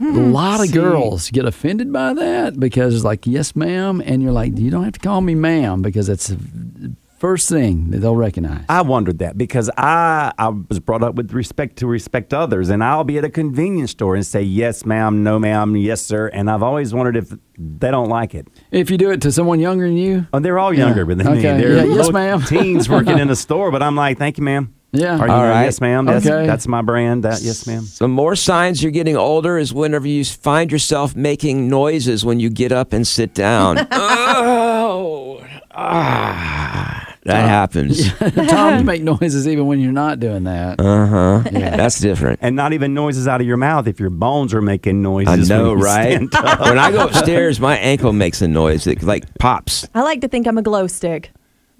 A 0.00 0.02
hmm. 0.02 0.32
lot 0.32 0.64
of 0.64 0.72
girls 0.72 1.30
get 1.30 1.44
offended 1.44 1.92
by 1.92 2.14
that 2.14 2.58
because 2.58 2.94
it's 2.94 3.04
like, 3.04 3.26
yes, 3.26 3.54
ma'am. 3.54 4.00
And 4.02 4.22
you're 4.22 4.32
like, 4.32 4.58
you 4.58 4.70
don't 4.70 4.84
have 4.84 4.94
to 4.94 4.98
call 4.98 5.20
me 5.20 5.34
ma'am 5.34 5.82
because 5.82 6.08
it's 6.08 6.28
the 6.28 6.96
first 7.18 7.50
thing 7.50 7.90
that 7.90 7.98
they'll 7.98 8.16
recognize. 8.16 8.64
I 8.66 8.80
wondered 8.80 9.18
that 9.18 9.36
because 9.36 9.70
I 9.76 10.32
I 10.38 10.48
was 10.48 10.80
brought 10.80 11.02
up 11.02 11.16
with 11.16 11.32
respect 11.32 11.76
to 11.76 11.86
respect 11.86 12.32
others, 12.32 12.70
and 12.70 12.82
I'll 12.82 13.04
be 13.04 13.18
at 13.18 13.24
a 13.26 13.30
convenience 13.30 13.90
store 13.90 14.16
and 14.16 14.24
say 14.24 14.40
yes, 14.40 14.86
ma'am, 14.86 15.22
no, 15.22 15.38
ma'am, 15.38 15.76
yes, 15.76 16.00
sir, 16.00 16.28
and 16.28 16.50
I've 16.50 16.62
always 16.62 16.94
wondered 16.94 17.16
if 17.16 17.34
they 17.58 17.90
don't 17.90 18.08
like 18.08 18.34
it. 18.34 18.48
If 18.70 18.90
you 18.90 18.96
do 18.96 19.10
it 19.10 19.20
to 19.20 19.30
someone 19.30 19.60
younger 19.60 19.86
than 19.86 19.98
you, 19.98 20.26
Oh, 20.32 20.40
they're 20.40 20.58
all 20.58 20.72
younger 20.72 21.04
than 21.04 21.18
me. 21.18 21.24
Okay. 21.26 21.60
They're 21.60 21.76
Yeah, 21.76 21.94
yes, 21.94 22.10
ma'am. 22.10 22.42
Teens 22.42 22.88
working 22.88 23.18
in 23.18 23.28
a 23.28 23.36
store, 23.46 23.70
but 23.70 23.82
I'm 23.82 23.96
like, 23.96 24.16
thank 24.16 24.38
you, 24.38 24.44
ma'am. 24.44 24.74
Yeah. 24.92 25.18
Are 25.20 25.26
you 25.26 25.32
All 25.32 25.42
know, 25.42 25.48
right. 25.50 25.64
yes, 25.64 25.80
ma'am? 25.80 26.04
That's, 26.04 26.26
Okay. 26.26 26.46
that's 26.46 26.66
my 26.66 26.82
brand. 26.82 27.22
That 27.24 27.40
yes, 27.42 27.66
ma'am. 27.66 27.84
The 27.98 28.08
more 28.08 28.34
signs 28.34 28.82
you're 28.82 28.90
getting 28.92 29.16
older 29.16 29.56
is 29.56 29.72
whenever 29.72 30.08
you 30.08 30.24
find 30.24 30.72
yourself 30.72 31.14
making 31.14 31.68
noises 31.68 32.24
when 32.24 32.40
you 32.40 32.50
get 32.50 32.72
up 32.72 32.92
and 32.92 33.06
sit 33.06 33.32
down. 33.32 33.78
oh, 33.92 35.44
ah, 35.72 37.14
that 37.24 37.48
happens. 37.48 38.12
Tom, 38.18 38.78
you 38.78 38.84
make 38.84 39.02
noises 39.02 39.46
even 39.46 39.66
when 39.66 39.78
you're 39.80 39.92
not 39.92 40.18
doing 40.20 40.44
that. 40.44 40.80
Uh 40.80 41.06
huh. 41.06 41.42
Yeah. 41.52 41.76
That's 41.76 42.00
different. 42.00 42.40
And 42.42 42.56
not 42.56 42.72
even 42.72 42.94
noises 42.94 43.28
out 43.28 43.40
of 43.40 43.46
your 43.46 43.56
mouth 43.56 43.86
if 43.86 44.00
your 44.00 44.10
bones 44.10 44.52
are 44.54 44.62
making 44.62 45.02
noises. 45.02 45.50
I 45.50 45.54
know, 45.56 45.68
when 45.70 45.78
you 45.78 45.84
right? 45.84 46.12
stand 46.16 46.34
up. 46.34 46.60
when 46.60 46.78
I 46.78 46.90
go 46.90 47.04
upstairs, 47.06 47.60
my 47.60 47.76
ankle 47.78 48.12
makes 48.12 48.42
a 48.42 48.48
noise 48.48 48.84
that 48.84 49.02
like 49.02 49.24
pops. 49.38 49.86
I 49.94 50.02
like 50.02 50.20
to 50.22 50.28
think 50.28 50.46
I'm 50.46 50.58
a 50.58 50.62
glow 50.62 50.86
stick, 50.86 51.30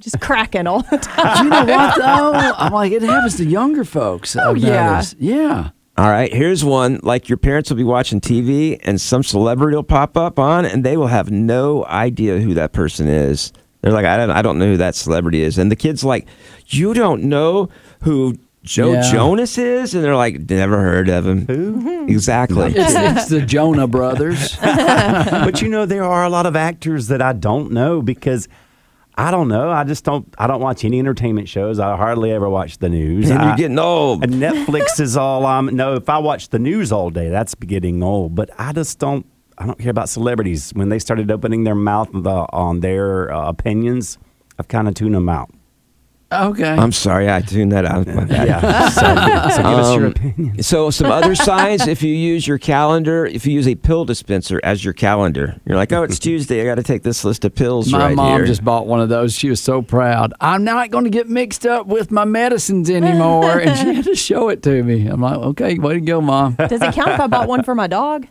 just 0.01 0.21
cracking 0.21 0.67
all 0.67 0.83
the 0.83 0.99
time. 0.99 1.37
Do 1.37 1.45
you 1.45 1.51
know 1.51 1.65
what 1.65 1.97
though? 1.97 2.33
I'm 2.57 2.73
like, 2.73 2.93
it 2.93 3.03
happens 3.03 3.37
to 3.37 3.45
younger 3.45 3.85
folks. 3.85 4.37
Oh 4.37 4.55
yeah. 4.55 5.03
yeah. 5.19 5.71
All 5.97 6.09
right, 6.09 6.33
here's 6.33 6.65
one. 6.65 6.99
Like 7.03 7.29
your 7.29 7.37
parents 7.37 7.69
will 7.69 7.77
be 7.77 7.85
watching 7.85 8.21
TV 8.21 8.81
and 8.85 8.99
some 9.01 9.23
celebrity 9.23 9.77
will 9.77 9.83
pop 9.83 10.17
up 10.17 10.39
on, 10.39 10.65
and 10.65 10.83
they 10.83 10.97
will 10.97 11.09
have 11.09 11.31
no 11.31 11.85
idea 11.85 12.39
who 12.41 12.55
that 12.55 12.73
person 12.73 13.07
is. 13.07 13.53
They're 13.83 13.93
like, 13.93 14.07
I 14.07 14.17
don't, 14.17 14.31
I 14.31 14.43
don't 14.43 14.59
know 14.59 14.67
who 14.67 14.77
that 14.79 14.95
celebrity 14.95 15.43
is, 15.43 15.59
and 15.59 15.71
the 15.71 15.77
kid's 15.77 16.03
like, 16.05 16.27
you 16.69 16.95
don't 16.95 17.25
know 17.25 17.69
who 18.03 18.37
Joe 18.63 18.93
Yeah. 18.93 19.11
Jonas 19.13 19.59
is, 19.59 19.95
and 19.95 20.03
they're 20.05 20.17
like, 20.17 20.49
never 20.49 20.79
heard 20.79 21.09
of 21.09 21.27
him. 21.27 21.47
Who? 21.47 21.77
Mm-hmm. 21.77 22.09
Exactly. 22.11 22.73
It's, 22.77 22.95
it's 22.95 23.29
the 23.29 23.41
Jonah 23.41 23.87
brothers. 23.87 24.57
but 24.61 25.61
you 25.61 25.69
know, 25.69 25.85
there 25.87 26.05
are 26.05 26.25
a 26.25 26.31
lot 26.31 26.47
of 26.47 26.57
actors 26.57 27.09
that 27.09 27.21
I 27.23 27.33
don't 27.33 27.73
know 27.73 28.01
because 28.03 28.49
I 29.20 29.30
don't 29.30 29.48
know. 29.48 29.70
I 29.70 29.85
just 29.85 30.02
don't. 30.02 30.26
I 30.38 30.46
don't 30.46 30.62
watch 30.62 30.83
any 30.83 30.98
entertainment 30.98 31.46
shows. 31.46 31.78
I 31.78 31.94
hardly 31.94 32.33
ever 32.33 32.48
watch 32.48 32.78
the 32.78 32.88
news. 32.88 33.28
And 33.28 33.42
you're 33.42 33.56
getting 33.56 33.78
old. 33.78 34.24
And 34.24 34.35
Netflix 34.42 34.98
is 34.98 35.14
all 35.14 35.44
I'm. 35.44 35.66
No, 35.66 35.94
if 35.94 36.09
I 36.09 36.16
watch 36.16 36.48
the 36.48 36.59
news 36.59 36.90
all 36.90 37.11
day, 37.11 37.28
that's 37.28 37.54
getting 37.54 38.02
old. 38.02 38.35
But 38.35 38.48
I 38.59 38.72
just 38.72 38.98
don't. 38.98 39.26
I 39.59 39.66
don't 39.66 39.78
care 39.78 39.90
about 39.90 40.09
celebrities. 40.09 40.70
When 40.70 40.88
they 40.88 40.98
started 40.98 41.30
opening 41.30 41.64
their 41.64 41.74
mouth 41.74 42.09
the, 42.14 42.46
on 42.50 42.80
their 42.80 43.30
uh, 43.30 43.50
opinions, 43.50 44.16
I've 44.59 44.68
kind 44.68 44.88
of 44.88 44.94
tuned 44.94 45.14
them 45.14 45.28
out. 45.28 45.50
Okay. 46.33 46.69
I'm 46.71 46.93
sorry, 46.93 47.29
I 47.29 47.40
tuned 47.40 47.73
that 47.73 47.85
out. 47.85 48.07
My 48.07 48.25
bad. 48.25 48.47
Yeah. 48.47 48.88
so, 48.90 49.01
so 49.01 49.14
give 49.62 49.64
us 49.79 49.95
your 49.97 50.05
Um, 50.07 50.12
opinion. 50.12 50.62
So, 50.62 50.90
some 50.90 51.11
other 51.11 51.35
signs 51.35 51.88
if 51.88 52.03
you 52.05 52.14
use 52.14 52.47
your 52.47 52.59
calendar, 52.59 53.27
if 53.27 53.47
you 53.47 53.53
use 53.53 53.66
a 53.66 53.75
pill 53.75 54.05
dispenser 54.05 54.61
as 54.62 54.85
your 54.85 54.93
calendar, 54.95 55.61
you're 55.66 55.77
like, 55.77 55.93
oh, 55.93 56.05
it's 56.05 56.19
Tuesday. 56.29 56.61
I 56.61 56.64
got 56.64 56.77
to 56.77 56.85
take 56.85 57.03
this 57.03 57.25
list 57.25 57.45
of 57.45 57.55
pills 57.55 57.90
My 57.90 57.99
right 58.07 58.14
mom 58.16 58.37
here. 58.38 58.47
just 58.47 58.64
bought 58.64 58.87
one 58.87 59.01
of 59.01 59.09
those. 59.09 59.35
She 59.35 59.51
was 59.51 59.61
so 59.61 59.83
proud. 59.83 60.33
I'm 60.40 60.62
not 60.62 60.90
going 60.90 61.05
to 61.05 61.11
get 61.11 61.29
mixed 61.29 61.66
up 61.66 61.87
with 61.87 62.11
my 62.12 62.25
medicines 62.25 62.88
anymore. 62.90 63.59
and 63.59 63.77
she 63.77 63.95
had 63.95 64.05
to 64.05 64.14
show 64.14 64.51
it 64.51 64.62
to 64.62 64.83
me. 64.85 65.07
I'm 65.09 65.21
like, 65.21 65.37
okay, 65.38 65.79
way 65.79 65.95
to 65.95 66.01
go, 66.01 66.21
mom. 66.21 66.55
Does 66.55 66.81
it 66.81 66.95
count 66.95 67.11
if 67.11 67.21
I 67.21 67.27
bought 67.27 67.49
one 67.49 67.64
for 67.64 67.75
my 67.75 67.88
dog? 67.88 68.29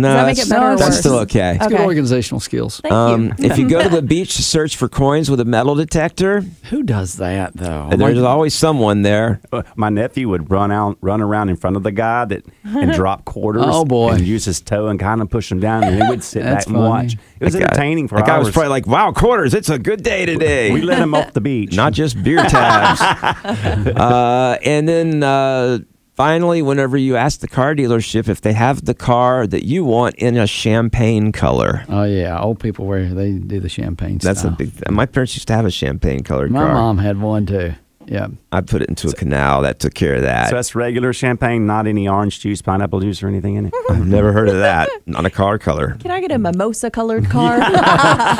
No, 0.00 0.12
that 0.14 0.26
make 0.26 0.36
that's, 0.36 0.48
it 0.48 0.52
better 0.52 0.66
or 0.72 0.76
that's 0.76 0.88
worse? 0.90 0.98
still 1.00 1.18
okay. 1.20 1.56
good 1.60 1.72
Okay. 1.72 1.84
organizational 1.84 2.40
skills. 2.40 2.80
Thank 2.82 2.92
Um, 2.94 3.24
you. 3.38 3.50
if 3.50 3.58
you 3.58 3.68
go 3.68 3.82
to 3.82 3.88
the 3.88 4.02
beach 4.14 4.36
to 4.36 4.42
search 4.42 4.76
for 4.76 4.88
coins 4.88 5.30
with 5.30 5.40
a 5.40 5.44
metal 5.44 5.74
detector, 5.74 6.42
Who 6.70 6.82
does 6.82 7.16
that, 7.16 7.54
though? 7.56 7.88
there's 7.94 8.16
Like- 8.18 8.24
always 8.30 8.54
someone 8.54 9.02
there. 9.02 9.40
Uh, 9.52 9.62
My 9.76 9.88
nephew 9.88 10.28
would 10.28 10.50
run 10.50 10.70
out, 10.72 10.96
run 11.00 11.20
around 11.20 11.48
in 11.50 11.56
front 11.56 11.76
of 11.76 11.82
the 11.82 11.92
guy 11.92 12.24
that 12.26 12.44
and 12.64 12.92
drop 12.92 13.24
quarters. 13.24 13.64
Oh, 13.66 13.84
boy. 13.84 14.12
And 14.12 14.20
use 14.26 14.44
his 14.44 14.60
toe 14.60 14.88
and 14.88 14.98
kind 15.00 15.20
of 15.22 15.30
push 15.30 15.48
them 15.48 15.60
down, 15.60 15.84
and 15.84 16.02
he 16.02 16.08
would 16.08 16.22
sit 16.22 16.42
That's 16.42 16.64
back 16.64 16.66
and 16.66 16.76
funny. 16.76 16.88
watch. 16.88 17.16
It 17.40 17.44
was 17.44 17.52
That 17.54 17.60
guy- 17.60 17.64
entertaining 17.66 18.08
for 18.08 18.16
That 18.18 18.26
guy 18.26 18.36
hours. 18.36 18.46
was 18.46 18.52
probably 18.54 18.70
like, 18.70 18.86
wow, 18.86 19.12
quarters. 19.12 19.54
It's 19.54 19.68
a 19.70 19.78
good 19.78 20.02
day 20.02 20.26
today. 20.26 20.70
we 20.72 20.82
let 20.82 20.98
him 20.98 21.14
off 21.14 21.32
the 21.32 21.40
beach. 21.40 21.74
Not 21.76 21.92
just 21.92 22.22
beer 22.22 22.42
tabs. 22.44 23.00
uh, 23.86 24.58
and 24.64 24.88
then 24.88 25.22
uh, 25.22 25.78
finally, 26.18 26.60
whenever 26.62 26.96
you 26.96 27.16
ask 27.16 27.38
the 27.38 27.48
car 27.48 27.76
dealership 27.76 28.28
if 28.28 28.40
they 28.40 28.52
have 28.52 28.84
the 28.84 28.92
car 28.92 29.46
that 29.46 29.64
you 29.64 29.84
want 29.84 30.16
in 30.16 30.36
a 30.36 30.48
champagne 30.48 31.30
color. 31.30 31.84
Oh 31.88 32.02
yeah, 32.02 32.40
old 32.40 32.58
people 32.58 32.86
wear 32.86 33.06
they 33.06 33.34
do 33.34 33.60
the 33.60 33.68
champagne. 33.68 34.18
Stuff. 34.18 34.28
That's 34.28 34.40
style. 34.40 34.52
a 34.52 34.56
big. 34.56 34.90
My 34.90 35.06
parents 35.06 35.36
used 35.36 35.46
to 35.46 35.54
have 35.54 35.64
a 35.64 35.70
champagne 35.70 36.24
colored 36.24 36.50
car. 36.52 36.60
My 36.60 36.66
car. 36.66 36.74
mom 36.74 36.98
had 36.98 37.20
one 37.20 37.46
too. 37.46 37.74
Yeah. 38.08 38.28
I 38.50 38.60
put 38.62 38.82
it 38.82 38.88
into 38.88 39.08
a 39.08 39.12
canal 39.12 39.62
that 39.62 39.78
took 39.78 39.94
care 39.94 40.14
of 40.14 40.22
that. 40.22 40.48
So 40.48 40.54
that's 40.56 40.74
regular 40.74 41.12
champagne, 41.12 41.66
not 41.66 41.86
any 41.86 42.08
orange 42.08 42.40
juice, 42.40 42.62
pineapple 42.62 43.00
juice, 43.00 43.22
or 43.22 43.28
anything 43.28 43.56
in 43.56 43.66
it. 43.66 43.74
I've 43.90 44.06
never 44.06 44.32
heard 44.32 44.48
of 44.48 44.56
that. 44.56 44.88
Not 45.06 45.26
a 45.26 45.30
car 45.30 45.58
color. 45.58 45.96
Can 46.00 46.10
I 46.10 46.20
get 46.20 46.32
a 46.32 46.38
mimosa 46.38 46.90
colored 46.90 47.24
car? 47.30 47.58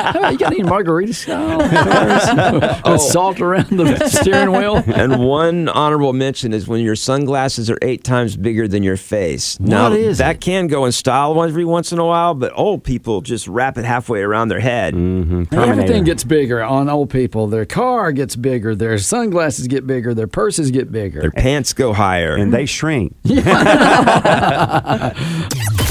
Hey, 0.09 0.33
you 0.33 0.39
got 0.39 0.53
any 0.53 0.63
margarita 0.63 1.13
style 1.13 1.59
cars 1.61 2.53
with 2.63 2.81
oh. 2.85 2.97
salt 2.97 3.41
around 3.41 3.69
the 3.77 4.09
steering 4.09 4.53
wheel? 4.53 4.77
and 4.87 5.19
one 5.23 5.69
honorable 5.69 6.13
mention 6.13 6.53
is 6.53 6.67
when 6.67 6.81
your 6.81 6.97
sunglasses 6.97 7.71
are 7.71 7.79
eight 7.83 8.05
times 8.05 8.37
bigger 8.37 8.67
than 8.67 8.83
your 8.83 8.97
face. 8.97 9.59
now 9.61 9.91
What 9.91 9.99
is 9.99 10.19
that 10.19 10.37
it? 10.37 10.41
can 10.41 10.67
go 10.67 10.85
in 10.87 10.93
style 10.93 11.43
every 11.43 11.65
once 11.65 11.93
in 11.93 11.99
a 11.99 12.05
while, 12.05 12.35
but 12.35 12.53
old 12.55 12.85
people 12.85 13.21
just 13.21 13.47
wrap 13.49 13.77
it 13.79 13.85
halfway 13.85 14.21
around 14.23 14.49
their 14.49 14.61
head. 14.61 14.95
Mm-hmm. 14.95 15.55
Everything 15.55 16.05
gets 16.05 16.25
bigger 16.25 16.63
on 16.63 16.89
old 16.89 17.11
people. 17.11 17.47
Their 17.47 17.67
car 17.67 18.13
gets 18.13 18.35
bigger. 18.37 18.75
Their 18.75 18.99
sunglasses 18.99 19.58
get 19.67 19.87
bigger. 19.87 20.15
Their 20.15 20.29
purses 20.29 20.71
get 20.71 20.93
bigger. 20.93 21.21
Their 21.21 21.31
pants 21.31 21.73
go 21.73 21.93
higher. 21.93 22.37
And 22.37 22.53
they 22.53 22.67
shrink. 22.67 23.17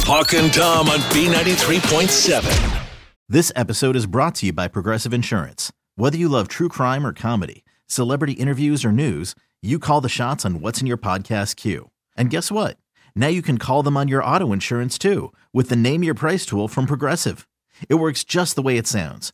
Hawk 0.05 0.33
and 0.33 0.53
Tom 0.53 0.89
on 0.89 0.99
B93.7. 0.99 2.83
This 3.29 3.51
episode 3.55 3.95
is 3.95 4.05
brought 4.05 4.35
to 4.35 4.45
you 4.45 4.53
by 4.53 4.67
Progressive 4.69 5.13
Insurance. 5.13 5.71
Whether 5.95 6.17
you 6.17 6.29
love 6.29 6.47
true 6.47 6.69
crime 6.69 7.05
or 7.05 7.11
comedy, 7.11 7.65
celebrity 7.87 8.33
interviews 8.33 8.85
or 8.85 8.91
news, 8.91 9.35
you 9.61 9.79
call 9.79 9.99
the 9.99 10.07
shots 10.07 10.45
on 10.45 10.61
what's 10.61 10.79
in 10.79 10.87
your 10.87 10.97
podcast 10.97 11.55
queue. 11.57 11.89
And 12.15 12.29
guess 12.29 12.51
what? 12.51 12.77
Now 13.15 13.27
you 13.27 13.41
can 13.41 13.57
call 13.57 13.83
them 13.83 13.97
on 13.97 14.07
your 14.07 14.23
auto 14.23 14.53
insurance 14.53 14.97
too 14.97 15.33
with 15.51 15.69
the 15.69 15.75
Name 15.75 16.03
Your 16.03 16.13
Price 16.13 16.45
tool 16.45 16.67
from 16.67 16.85
Progressive. 16.85 17.47
It 17.89 17.95
works 17.95 18.23
just 18.23 18.55
the 18.55 18.61
way 18.61 18.77
it 18.77 18.87
sounds. 18.87 19.33